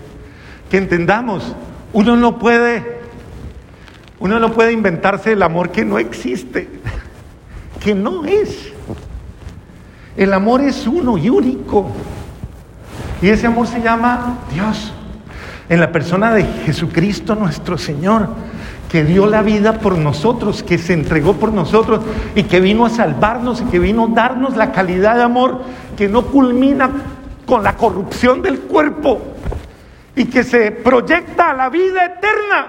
que 0.70 0.78
entendamos, 0.78 1.54
uno 1.92 2.16
no 2.16 2.38
puede, 2.38 3.02
uno 4.18 4.40
no 4.40 4.52
puede 4.52 4.72
inventarse 4.72 5.32
el 5.32 5.42
amor 5.42 5.70
que 5.72 5.84
no 5.84 5.98
existe, 5.98 6.70
que 7.80 7.94
no 7.94 8.24
es. 8.24 8.72
El 10.16 10.32
amor 10.32 10.62
es 10.62 10.86
uno 10.86 11.18
y 11.18 11.28
único. 11.28 11.90
Y 13.20 13.28
ese 13.28 13.46
amor 13.46 13.66
se 13.66 13.82
llama 13.82 14.38
Dios. 14.54 14.94
En 15.68 15.78
la 15.78 15.92
persona 15.92 16.32
de 16.32 16.44
Jesucristo 16.44 17.34
nuestro 17.34 17.76
Señor, 17.76 18.30
que 18.88 19.04
dio 19.04 19.26
la 19.26 19.42
vida 19.42 19.80
por 19.80 19.98
nosotros, 19.98 20.62
que 20.62 20.78
se 20.78 20.94
entregó 20.94 21.34
por 21.34 21.52
nosotros 21.52 22.00
y 22.34 22.44
que 22.44 22.58
vino 22.60 22.86
a 22.86 22.90
salvarnos 22.90 23.60
y 23.60 23.64
que 23.64 23.78
vino 23.78 24.06
a 24.06 24.14
darnos 24.14 24.56
la 24.56 24.72
calidad 24.72 25.16
de 25.16 25.24
amor 25.24 25.60
que 25.94 26.08
no 26.08 26.22
culmina 26.22 26.90
con 27.48 27.62
la 27.62 27.74
corrupción 27.78 28.42
del 28.42 28.61
cuerpo 28.61 29.18
y 30.14 30.26
que 30.26 30.44
se 30.44 30.70
proyecta 30.70 31.50
a 31.50 31.54
la 31.54 31.70
vida 31.70 32.04
eterna. 32.04 32.66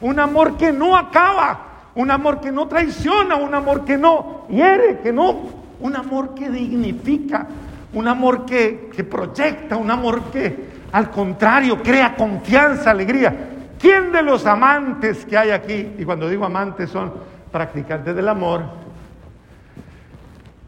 Un 0.00 0.18
amor 0.18 0.56
que 0.56 0.72
no 0.72 0.96
acaba, 0.96 1.90
un 1.94 2.10
amor 2.10 2.40
que 2.40 2.50
no 2.50 2.66
traiciona, 2.66 3.36
un 3.36 3.54
amor 3.54 3.84
que 3.84 3.98
no 3.98 4.46
hiere, 4.48 5.00
que 5.00 5.12
no 5.12 5.50
un 5.80 5.94
amor 5.94 6.34
que 6.34 6.48
dignifica, 6.48 7.46
un 7.92 8.08
amor 8.08 8.46
que, 8.46 8.90
proyecta, 9.08 9.76
un 9.76 9.90
amor 9.90 10.30
que 10.32 10.70
al 10.90 11.10
contrario 11.10 11.82
crea 11.82 12.16
confianza, 12.16 12.90
alegría. 12.90 13.50
¿Quién 13.78 14.12
de 14.12 14.22
los 14.22 14.46
amantes 14.46 15.26
que 15.26 15.36
hay 15.36 15.50
aquí, 15.50 15.92
y 15.98 16.04
cuando 16.06 16.26
digo 16.26 16.46
amantes 16.46 16.88
son 16.88 17.12
practicantes 17.50 18.16
del 18.16 18.28
amor, 18.28 18.62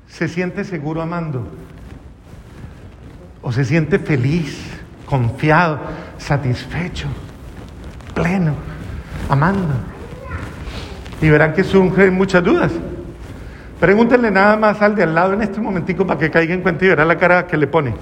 se 0.07 0.29
siente 0.29 0.64
seguro 0.64 1.01
amando? 1.01 1.47
¿O 3.44 3.52
se 3.52 3.62
siente 3.62 3.98
feliz, 3.98 4.59
confiado, 5.04 5.78
satisfecho, 6.16 7.09
pleno, 8.14 8.54
amando? 9.28 9.74
Y 11.20 11.28
verán 11.28 11.52
que 11.52 11.62
surgen 11.62 12.14
muchas 12.14 12.42
dudas. 12.42 12.72
Pregúntenle 13.78 14.30
nada 14.30 14.57
más 14.57 14.80
al 14.80 14.94
de 14.94 15.02
al 15.02 15.14
lado 15.14 15.35
en 15.35 15.42
este 15.42 15.61
momentico 15.61 16.07
para 16.07 16.18
que 16.18 16.30
caiga 16.30 16.54
en 16.54 16.62
cuenta 16.62 16.87
y 16.87 16.88
verá 16.88 17.04
la 17.04 17.18
cara 17.18 17.46
que 17.46 17.59
le 17.59 17.66
pone. 17.66 17.94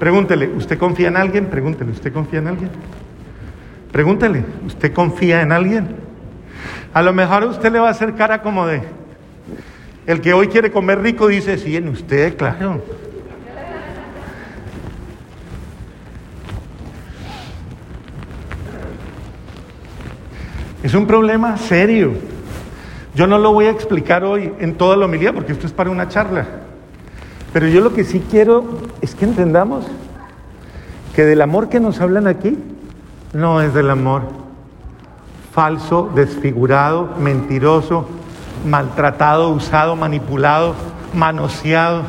Pregúntele, 0.00 0.48
¿usted 0.48 0.78
confía 0.78 1.08
en 1.08 1.18
alguien? 1.18 1.46
Pregúntele, 1.46 1.92
¿usted 1.92 2.10
confía 2.10 2.38
en 2.38 2.48
alguien? 2.48 2.70
Pregúntele, 3.92 4.42
¿usted 4.64 4.90
confía 4.94 5.42
en 5.42 5.52
alguien? 5.52 5.86
A 6.94 7.02
lo 7.02 7.12
mejor 7.12 7.44
usted 7.44 7.70
le 7.70 7.78
va 7.78 7.88
a 7.88 7.90
hacer 7.90 8.14
cara 8.14 8.40
como 8.40 8.66
de, 8.66 8.80
el 10.06 10.22
que 10.22 10.32
hoy 10.32 10.48
quiere 10.48 10.70
comer 10.70 11.02
rico 11.02 11.28
dice, 11.28 11.58
sí, 11.58 11.76
en 11.76 11.88
usted, 11.88 12.38
claro. 12.38 12.82
Es 20.86 20.94
un 20.94 21.08
problema 21.08 21.56
serio. 21.56 22.12
Yo 23.12 23.26
no 23.26 23.38
lo 23.38 23.52
voy 23.52 23.64
a 23.64 23.70
explicar 23.70 24.22
hoy 24.22 24.52
en 24.60 24.74
toda 24.74 24.96
la 24.96 25.06
homilía 25.06 25.32
porque 25.32 25.50
esto 25.50 25.66
es 25.66 25.72
para 25.72 25.90
una 25.90 26.08
charla. 26.08 26.46
Pero 27.52 27.66
yo 27.66 27.80
lo 27.80 27.92
que 27.92 28.04
sí 28.04 28.22
quiero 28.30 28.82
es 29.00 29.16
que 29.16 29.24
entendamos 29.24 29.84
que 31.12 31.24
del 31.24 31.42
amor 31.42 31.68
que 31.68 31.80
nos 31.80 32.00
hablan 32.00 32.28
aquí 32.28 32.56
no 33.32 33.62
es 33.62 33.74
del 33.74 33.90
amor 33.90 34.28
falso, 35.52 36.08
desfigurado, 36.14 37.14
mentiroso, 37.18 38.08
maltratado, 38.64 39.48
usado, 39.48 39.96
manipulado, 39.96 40.76
manoseado 41.12 42.02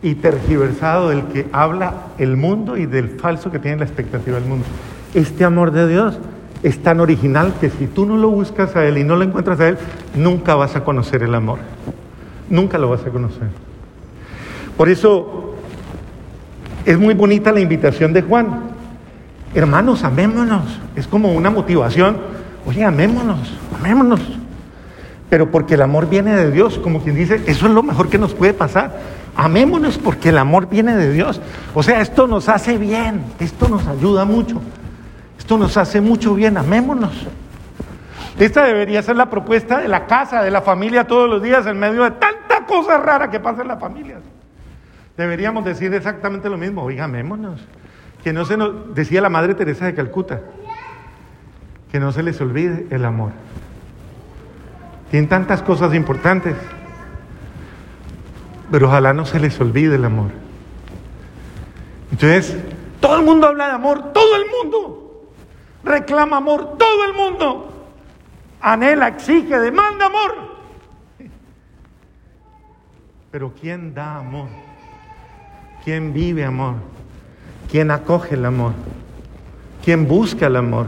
y 0.00 0.14
tergiversado 0.14 1.08
del 1.08 1.24
que 1.24 1.48
habla 1.50 1.94
el 2.18 2.36
mundo 2.36 2.76
y 2.76 2.86
del 2.86 3.18
falso 3.18 3.50
que 3.50 3.58
tiene 3.58 3.78
la 3.78 3.84
expectativa 3.84 4.38
del 4.38 4.48
mundo. 4.48 4.64
Este 5.12 5.44
amor 5.44 5.72
de 5.72 5.88
Dios 5.88 6.20
es 6.62 6.82
tan 6.82 7.00
original 7.00 7.54
que 7.60 7.70
si 7.70 7.86
tú 7.86 8.04
no 8.04 8.16
lo 8.16 8.28
buscas 8.28 8.76
a 8.76 8.84
Él 8.84 8.98
y 8.98 9.04
no 9.04 9.16
lo 9.16 9.24
encuentras 9.24 9.60
a 9.60 9.68
Él, 9.68 9.78
nunca 10.14 10.54
vas 10.54 10.76
a 10.76 10.84
conocer 10.84 11.22
el 11.22 11.34
amor. 11.34 11.58
Nunca 12.50 12.78
lo 12.78 12.90
vas 12.90 13.00
a 13.06 13.10
conocer. 13.10 13.48
Por 14.76 14.88
eso 14.88 15.54
es 16.84 16.98
muy 16.98 17.14
bonita 17.14 17.52
la 17.52 17.60
invitación 17.60 18.12
de 18.12 18.22
Juan. 18.22 18.70
Hermanos, 19.54 20.04
amémonos. 20.04 20.80
Es 20.96 21.06
como 21.06 21.32
una 21.32 21.50
motivación. 21.50 22.18
Oye, 22.66 22.84
amémonos, 22.84 23.52
amémonos. 23.78 24.20
Pero 25.30 25.50
porque 25.50 25.74
el 25.74 25.82
amor 25.82 26.08
viene 26.10 26.34
de 26.34 26.50
Dios, 26.50 26.78
como 26.78 27.02
quien 27.02 27.16
dice, 27.16 27.42
eso 27.46 27.66
es 27.66 27.72
lo 27.72 27.82
mejor 27.82 28.08
que 28.08 28.18
nos 28.18 28.34
puede 28.34 28.52
pasar. 28.52 28.98
Amémonos 29.36 29.96
porque 29.96 30.30
el 30.30 30.38
amor 30.38 30.68
viene 30.68 30.96
de 30.96 31.12
Dios. 31.12 31.40
O 31.72 31.82
sea, 31.82 32.00
esto 32.00 32.26
nos 32.26 32.48
hace 32.48 32.76
bien, 32.76 33.22
esto 33.38 33.68
nos 33.68 33.86
ayuda 33.86 34.24
mucho. 34.24 34.60
Esto 35.50 35.58
nos 35.58 35.76
hace 35.76 36.00
mucho 36.00 36.36
bien, 36.36 36.56
amémonos. 36.56 37.26
Esta 38.38 38.66
debería 38.66 39.02
ser 39.02 39.16
la 39.16 39.28
propuesta 39.28 39.80
de 39.80 39.88
la 39.88 40.06
casa, 40.06 40.44
de 40.44 40.50
la 40.52 40.62
familia 40.62 41.08
todos 41.08 41.28
los 41.28 41.42
días 41.42 41.66
en 41.66 41.76
medio 41.76 42.04
de 42.04 42.12
tanta 42.12 42.64
cosa 42.68 42.98
rara 42.98 43.28
que 43.30 43.40
pasa 43.40 43.62
en 43.62 43.66
la 43.66 43.76
familia. 43.76 44.20
Deberíamos 45.16 45.64
decir 45.64 45.92
exactamente 45.92 46.48
lo 46.48 46.56
mismo, 46.56 46.84
oiga, 46.84 47.06
amémonos. 47.06 47.60
Que 48.22 48.32
no 48.32 48.44
se 48.44 48.56
nos, 48.56 48.94
decía 48.94 49.20
la 49.20 49.28
Madre 49.28 49.56
Teresa 49.56 49.86
de 49.86 49.94
Calcuta, 49.96 50.40
que 51.90 51.98
no 51.98 52.12
se 52.12 52.22
les 52.22 52.40
olvide 52.40 52.86
el 52.90 53.04
amor. 53.04 53.32
Tienen 55.10 55.28
tantas 55.28 55.62
cosas 55.62 55.94
importantes, 55.94 56.54
pero 58.70 58.86
ojalá 58.86 59.12
no 59.14 59.26
se 59.26 59.40
les 59.40 59.60
olvide 59.60 59.96
el 59.96 60.04
amor. 60.04 60.30
Entonces, 62.12 62.56
todo 63.00 63.18
el 63.18 63.24
mundo 63.24 63.48
habla 63.48 63.66
de 63.66 63.72
amor, 63.72 64.12
todo 64.12 64.36
el 64.36 64.44
mundo 64.48 64.99
reclama 65.84 66.38
amor, 66.38 66.76
todo 66.78 67.04
el 67.04 67.14
mundo 67.14 67.70
anhela, 68.60 69.08
exige, 69.08 69.58
demanda 69.58 70.06
amor. 70.06 70.50
Pero 73.30 73.52
¿quién 73.58 73.94
da 73.94 74.16
amor? 74.16 74.48
¿Quién 75.84 76.12
vive 76.12 76.44
amor? 76.44 76.74
¿Quién 77.70 77.90
acoge 77.90 78.34
el 78.34 78.44
amor? 78.44 78.72
¿Quién 79.84 80.06
busca 80.06 80.46
el 80.46 80.56
amor? 80.56 80.86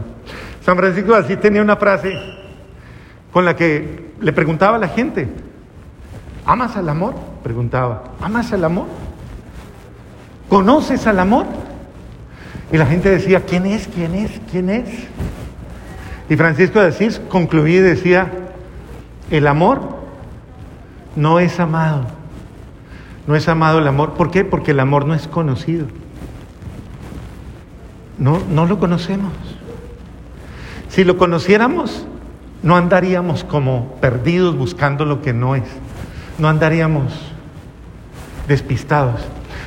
San 0.61 0.77
Francisco 0.77 1.15
así 1.15 1.35
tenía 1.37 1.61
una 1.61 1.77
frase 1.77 2.13
con 3.31 3.45
la 3.45 3.55
que 3.55 4.13
le 4.19 4.33
preguntaba 4.33 4.75
a 4.75 4.79
la 4.79 4.87
gente, 4.87 5.27
¿amas 6.45 6.75
al 6.77 6.87
amor? 6.87 7.15
Preguntaba, 7.41 8.03
¿amas 8.21 8.53
al 8.53 8.63
amor? 8.63 8.87
¿Conoces 10.49 11.07
al 11.07 11.19
amor? 11.19 11.45
Y 12.73 12.77
la 12.77 12.87
gente 12.87 13.11
decía, 13.11 13.41
¿quién 13.45 13.67
es? 13.67 13.87
¿quién 13.87 14.15
es? 14.15 14.31
¿quién 14.51 14.69
es? 14.71 14.89
Y 16.27 16.35
Francisco 16.35 16.81
de 16.81 16.87
Asís 16.87 17.21
concluía 17.29 17.77
y 17.77 17.83
decía, 17.83 18.31
el 19.29 19.45
amor 19.45 19.95
no 21.15 21.39
es 21.39 21.59
amado. 21.59 22.07
No 23.27 23.35
es 23.35 23.47
amado 23.47 23.77
el 23.77 23.87
amor. 23.87 24.15
¿Por 24.15 24.31
qué? 24.31 24.43
Porque 24.43 24.71
el 24.71 24.79
amor 24.79 25.05
no 25.05 25.13
es 25.13 25.27
conocido. 25.27 25.85
No, 28.17 28.41
no 28.49 28.65
lo 28.65 28.79
conocemos. 28.79 29.33
Si 30.89 31.03
lo 31.03 31.15
conociéramos, 31.17 32.07
no 32.63 32.75
andaríamos 32.75 33.43
como 33.43 33.97
perdidos 34.01 34.57
buscando 34.57 35.05
lo 35.05 35.21
que 35.21 35.31
no 35.31 35.55
es. 35.55 35.63
No 36.39 36.49
andaríamos 36.49 37.13
despistados. 38.47 39.21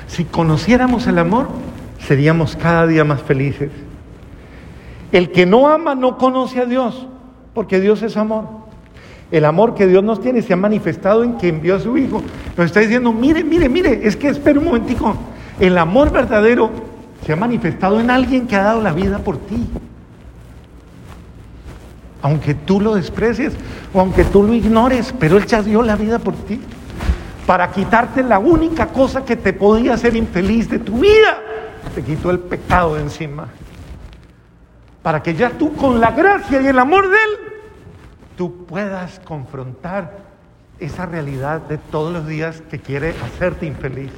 Si 0.08 0.24
conociéramos 0.24 1.06
el 1.06 1.20
amor, 1.20 1.48
seríamos 2.06 2.56
cada 2.56 2.86
día 2.86 3.04
más 3.04 3.22
felices. 3.22 3.70
El 5.12 5.30
que 5.30 5.46
no 5.46 5.68
ama 5.68 5.94
no 5.94 6.18
conoce 6.18 6.60
a 6.60 6.66
Dios, 6.66 7.06
porque 7.54 7.80
Dios 7.80 8.02
es 8.02 8.16
amor. 8.16 8.44
El 9.30 9.44
amor 9.44 9.74
que 9.74 9.86
Dios 9.86 10.04
nos 10.04 10.20
tiene 10.20 10.42
se 10.42 10.52
ha 10.52 10.56
manifestado 10.56 11.24
en 11.24 11.36
que 11.36 11.48
envió 11.48 11.76
a 11.76 11.80
su 11.80 11.96
Hijo. 11.98 12.22
Nos 12.56 12.66
está 12.66 12.80
diciendo, 12.80 13.12
mire, 13.12 13.42
mire, 13.42 13.68
mire, 13.68 14.06
es 14.06 14.16
que 14.16 14.28
espera 14.28 14.58
un 14.58 14.66
momentico. 14.66 15.16
El 15.58 15.76
amor 15.78 16.12
verdadero 16.12 16.70
se 17.24 17.32
ha 17.32 17.36
manifestado 17.36 17.98
en 17.98 18.10
alguien 18.10 18.46
que 18.46 18.54
ha 18.54 18.62
dado 18.62 18.82
la 18.82 18.92
vida 18.92 19.18
por 19.18 19.38
ti. 19.38 19.66
Aunque 22.22 22.54
tú 22.54 22.80
lo 22.80 22.94
desprecies 22.94 23.52
o 23.92 24.00
aunque 24.00 24.24
tú 24.24 24.42
lo 24.44 24.54
ignores, 24.54 25.12
pero 25.18 25.36
Él 25.38 25.46
ya 25.46 25.62
dio 25.62 25.82
la 25.82 25.96
vida 25.96 26.18
por 26.18 26.34
ti. 26.34 26.60
Para 27.46 27.70
quitarte 27.70 28.22
la 28.22 28.38
única 28.38 28.88
cosa 28.88 29.24
que 29.24 29.36
te 29.36 29.52
podía 29.52 29.94
hacer 29.94 30.14
infeliz 30.16 30.68
de 30.68 30.78
tu 30.78 30.98
vida 30.98 31.42
te 31.94 32.03
quitó 32.03 32.31
el 32.31 32.38
pecado 32.38 32.94
de 32.94 33.03
encima. 33.03 33.49
Para 35.03 35.22
que 35.22 35.35
ya 35.35 35.51
tú 35.51 35.75
con 35.75 36.01
la 36.01 36.11
gracia 36.11 36.61
y 36.61 36.66
el 36.66 36.79
amor 36.79 37.09
de 37.09 37.16
Él, 37.16 37.31
tú 38.37 38.66
puedas 38.66 39.20
confrontar 39.20 40.18
esa 40.79 41.07
realidad 41.07 41.61
de 41.62 41.79
todos 41.79 42.12
los 42.12 42.27
días 42.27 42.62
que 42.70 42.79
quiere 42.79 43.14
hacerte 43.25 43.66
infeliz. 43.66 44.11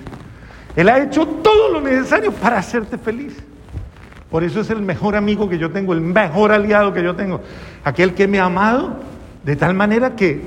Él 0.77 0.89
ha 0.89 0.99
hecho 0.99 1.27
todo 1.27 1.73
lo 1.73 1.81
necesario 1.81 2.33
para 2.33 2.59
hacerte 2.59 2.99
feliz. 2.99 3.37
Por 4.31 4.45
eso 4.45 4.61
es 4.61 4.71
el 4.71 4.83
mejor 4.83 5.17
amigo 5.17 5.49
que 5.49 5.59
yo 5.59 5.71
tengo, 5.71 5.93
el 5.93 6.01
mejor 6.01 6.53
aliado 6.53 6.93
que 6.93 7.03
yo 7.03 7.15
tengo. 7.15 7.41
Aquel 7.85 8.15
que 8.15 8.29
me 8.29 8.41
ha 8.41 8.45
amado 8.45 8.97
de 9.45 9.57
tal 9.57 9.75
manera 9.75 10.17
que, 10.17 10.43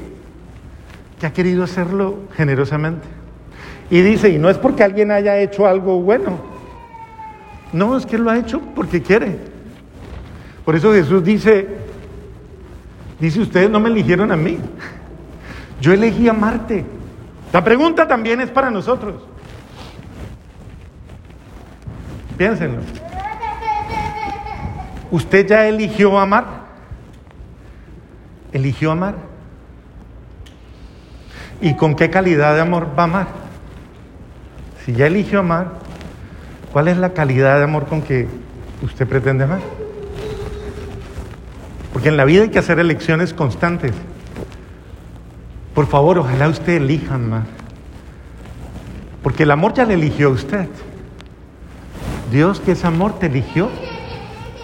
que 1.20 1.26
ha 1.26 1.34
querido 1.34 1.64
hacerlo 1.64 2.20
generosamente. 2.36 3.08
Y 3.90 4.02
dice, 4.02 4.30
y 4.30 4.38
no 4.38 4.50
es 4.50 4.58
porque 4.58 4.84
alguien 4.84 5.12
haya 5.12 5.38
hecho 5.40 5.66
algo 5.68 6.00
bueno. 6.02 6.51
No, 7.74 7.98
es 7.98 8.06
que 8.06 8.18
lo 8.18 8.30
ha 8.30 8.38
hecho 8.38 8.62
porque 8.76 9.02
quiere. 9.02 9.40
Por 10.66 10.76
eso 10.76 10.94
Jesús 10.94 11.24
dice, 11.24 11.68
dice, 13.20 13.40
ustedes 13.42 13.70
no 13.70 13.80
me 13.80 13.90
eligieron 13.90 14.32
a 14.32 14.38
mí. 14.38 14.60
Yo 15.80 15.94
elegí 15.94 16.28
amarte. 16.28 16.86
La 17.52 17.64
pregunta 17.64 18.08
también 18.08 18.42
es 18.42 18.50
para 18.50 18.70
nosotros. 18.70 19.24
Piénsenlo. 22.38 22.82
¿Usted 25.10 25.48
ya 25.48 25.68
eligió 25.68 26.18
amar? 26.18 26.46
¿Eligió 28.54 28.92
amar? 28.92 29.16
¿Y 31.60 31.76
con 31.76 31.96
qué 31.96 32.10
calidad 32.10 32.56
de 32.56 32.62
amor 32.62 32.88
va 32.98 33.04
a 33.04 33.06
amar? 33.06 33.28
Si 34.86 34.94
ya 34.94 35.08
eligió 35.08 35.40
amar, 35.40 35.81
¿cuál 36.72 36.88
es 36.88 36.98
la 36.98 37.14
calidad 37.14 37.58
de 37.58 37.64
amor 37.64 37.88
con 37.88 38.02
que 38.02 38.28
usted 38.84 39.08
pretende 39.08 39.44
amar? 39.44 39.62
Porque 41.94 42.10
en 42.10 42.18
la 42.18 42.26
vida 42.26 42.44
hay 42.44 42.50
que 42.50 42.60
hacer 42.60 42.80
elecciones 42.80 43.34
constantes. 43.34 43.94
Por 45.74 45.88
favor, 45.88 46.20
ojalá 46.20 46.48
usted 46.48 46.74
elija 46.74 47.16
amar. 47.16 47.44
Porque 49.24 49.44
el 49.44 49.52
amor 49.52 49.74
ya 49.74 49.86
le 49.86 49.94
eligió 49.94 50.30
a 50.30 50.32
usted. 50.32 50.68
Dios 52.32 52.60
que 52.60 52.72
es 52.72 52.86
amor 52.86 53.20
te 53.20 53.28
eligió 53.28 53.70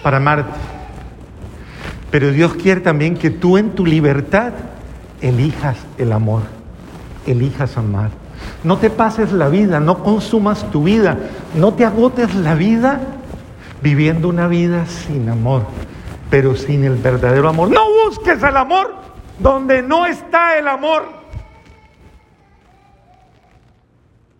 para 0.02 0.16
amarte. 0.16 0.58
Pero 2.10 2.32
Dios 2.32 2.54
quiere 2.54 2.80
también 2.80 3.16
que 3.16 3.30
tú 3.30 3.58
en 3.58 3.70
tu 3.70 3.84
libertad 3.84 4.52
elijas 5.20 5.76
el 5.98 6.12
amor, 6.12 6.42
elijas 7.26 7.76
amar. 7.76 8.10
No 8.64 8.78
te 8.78 8.90
pases 8.90 9.32
la 9.32 9.48
vida, 9.48 9.78
no 9.80 10.02
consumas 10.02 10.68
tu 10.70 10.84
vida, 10.84 11.16
no 11.54 11.74
te 11.74 11.84
agotes 11.84 12.34
la 12.34 12.54
vida 12.54 13.00
viviendo 13.80 14.28
una 14.28 14.48
vida 14.48 14.86
sin 14.86 15.28
amor, 15.28 15.64
pero 16.28 16.56
sin 16.56 16.84
el 16.84 16.96
verdadero 16.96 17.48
amor. 17.48 17.70
No 17.70 17.84
busques 18.04 18.42
el 18.42 18.56
amor 18.56 18.94
donde 19.38 19.82
no 19.82 20.06
está 20.06 20.58
el 20.58 20.66
amor. 20.66 21.04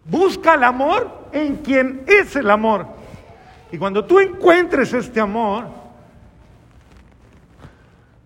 Busca 0.05 0.55
el 0.55 0.65
amor 0.65 1.29
en 1.33 1.57
quien 1.57 2.03
es 2.07 2.35
el 2.35 2.51
amor. 2.51 2.87
Y 3.71 3.79
cuando 3.79 4.05
tú 4.05 4.19
encuentres 4.19 4.93
este 4.95 5.21
amor, 5.21 5.67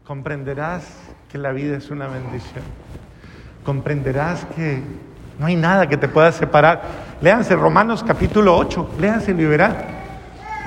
comprenderás 0.06 0.86
que 1.28 1.38
la 1.38 1.52
vida 1.52 1.76
es 1.76 1.90
una 1.90 2.06
bendición. 2.06 2.62
Comprenderás 3.64 4.44
que 4.56 4.82
no 5.38 5.46
hay 5.46 5.56
nada 5.56 5.88
que 5.88 5.96
te 5.96 6.08
pueda 6.08 6.32
separar. 6.32 6.82
Léanse 7.20 7.56
Romanos 7.56 8.04
capítulo 8.06 8.56
8, 8.56 8.90
léanse 9.00 9.32
y 9.32 9.34
verán. 9.34 9.76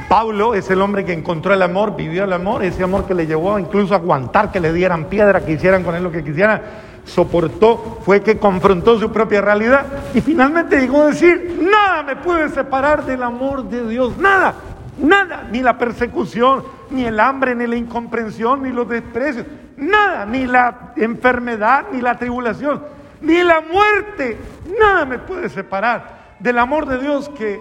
Pablo 0.08 0.54
es 0.54 0.70
el 0.70 0.82
hombre 0.82 1.04
que 1.04 1.14
encontró 1.14 1.54
el 1.54 1.62
amor, 1.62 1.96
vivió 1.96 2.26
el 2.26 2.34
amor, 2.34 2.64
ese 2.64 2.84
amor 2.84 3.06
que 3.06 3.16
le 3.16 3.26
llevó 3.26 3.58
incluso 3.58 3.94
a 3.94 3.98
aguantar 3.98 4.52
que 4.52 4.60
le 4.60 4.72
dieran 4.72 5.06
piedra, 5.06 5.44
que 5.44 5.54
hicieran 5.54 5.84
con 5.84 5.96
él 5.96 6.04
lo 6.04 6.12
que 6.12 6.24
quisieran, 6.24 6.62
soportó, 7.06 8.00
fue 8.04 8.22
que 8.22 8.38
confrontó 8.38 9.00
su 9.00 9.12
propia 9.12 9.42
realidad 9.42 9.86
y 10.14 10.22
finalmente 10.22 10.80
llegó 10.80 11.04
a 11.04 11.08
decir, 11.08 11.60
nada 11.62 12.04
me 12.04 12.16
puede 12.18 12.50
separar 12.50 13.06
del 13.06 13.24
amor 13.24 13.68
de 13.68 13.88
Dios, 13.88 14.18
nada, 14.18 14.54
nada, 15.00 15.48
ni 15.52 15.62
la 15.62 15.78
persecución, 15.78 16.64
ni 16.92 17.06
el 17.06 17.20
hambre, 17.20 17.56
ni 17.56 17.66
la 17.66 17.76
incomprensión, 17.76 18.64
ni 18.64 18.72
los 18.72 18.88
desprecios, 18.88 19.46
nada, 19.78 20.26
ni 20.26 20.46
la 20.46 20.94
enfermedad, 20.98 21.86
ni 21.92 22.02
la 22.02 22.18
tribulación, 22.18 22.84
ni 23.22 23.44
la 23.44 23.62
muerte, 23.62 24.38
nada 24.80 25.06
me 25.06 25.20
puede 25.20 25.50
separar 25.50 26.36
del 26.40 26.58
amor 26.60 26.86
de 26.86 27.00
Dios 27.00 27.30
que 27.30 27.60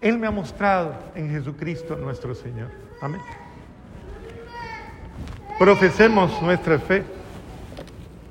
él 0.00 0.18
me 0.18 0.26
ha 0.26 0.30
mostrado 0.30 0.94
en 1.14 1.30
Jesucristo 1.30 1.96
nuestro 1.96 2.34
Señor. 2.34 2.70
Amén. 3.00 3.20
Profesemos 5.58 6.40
nuestra 6.42 6.78
fe. 6.78 7.15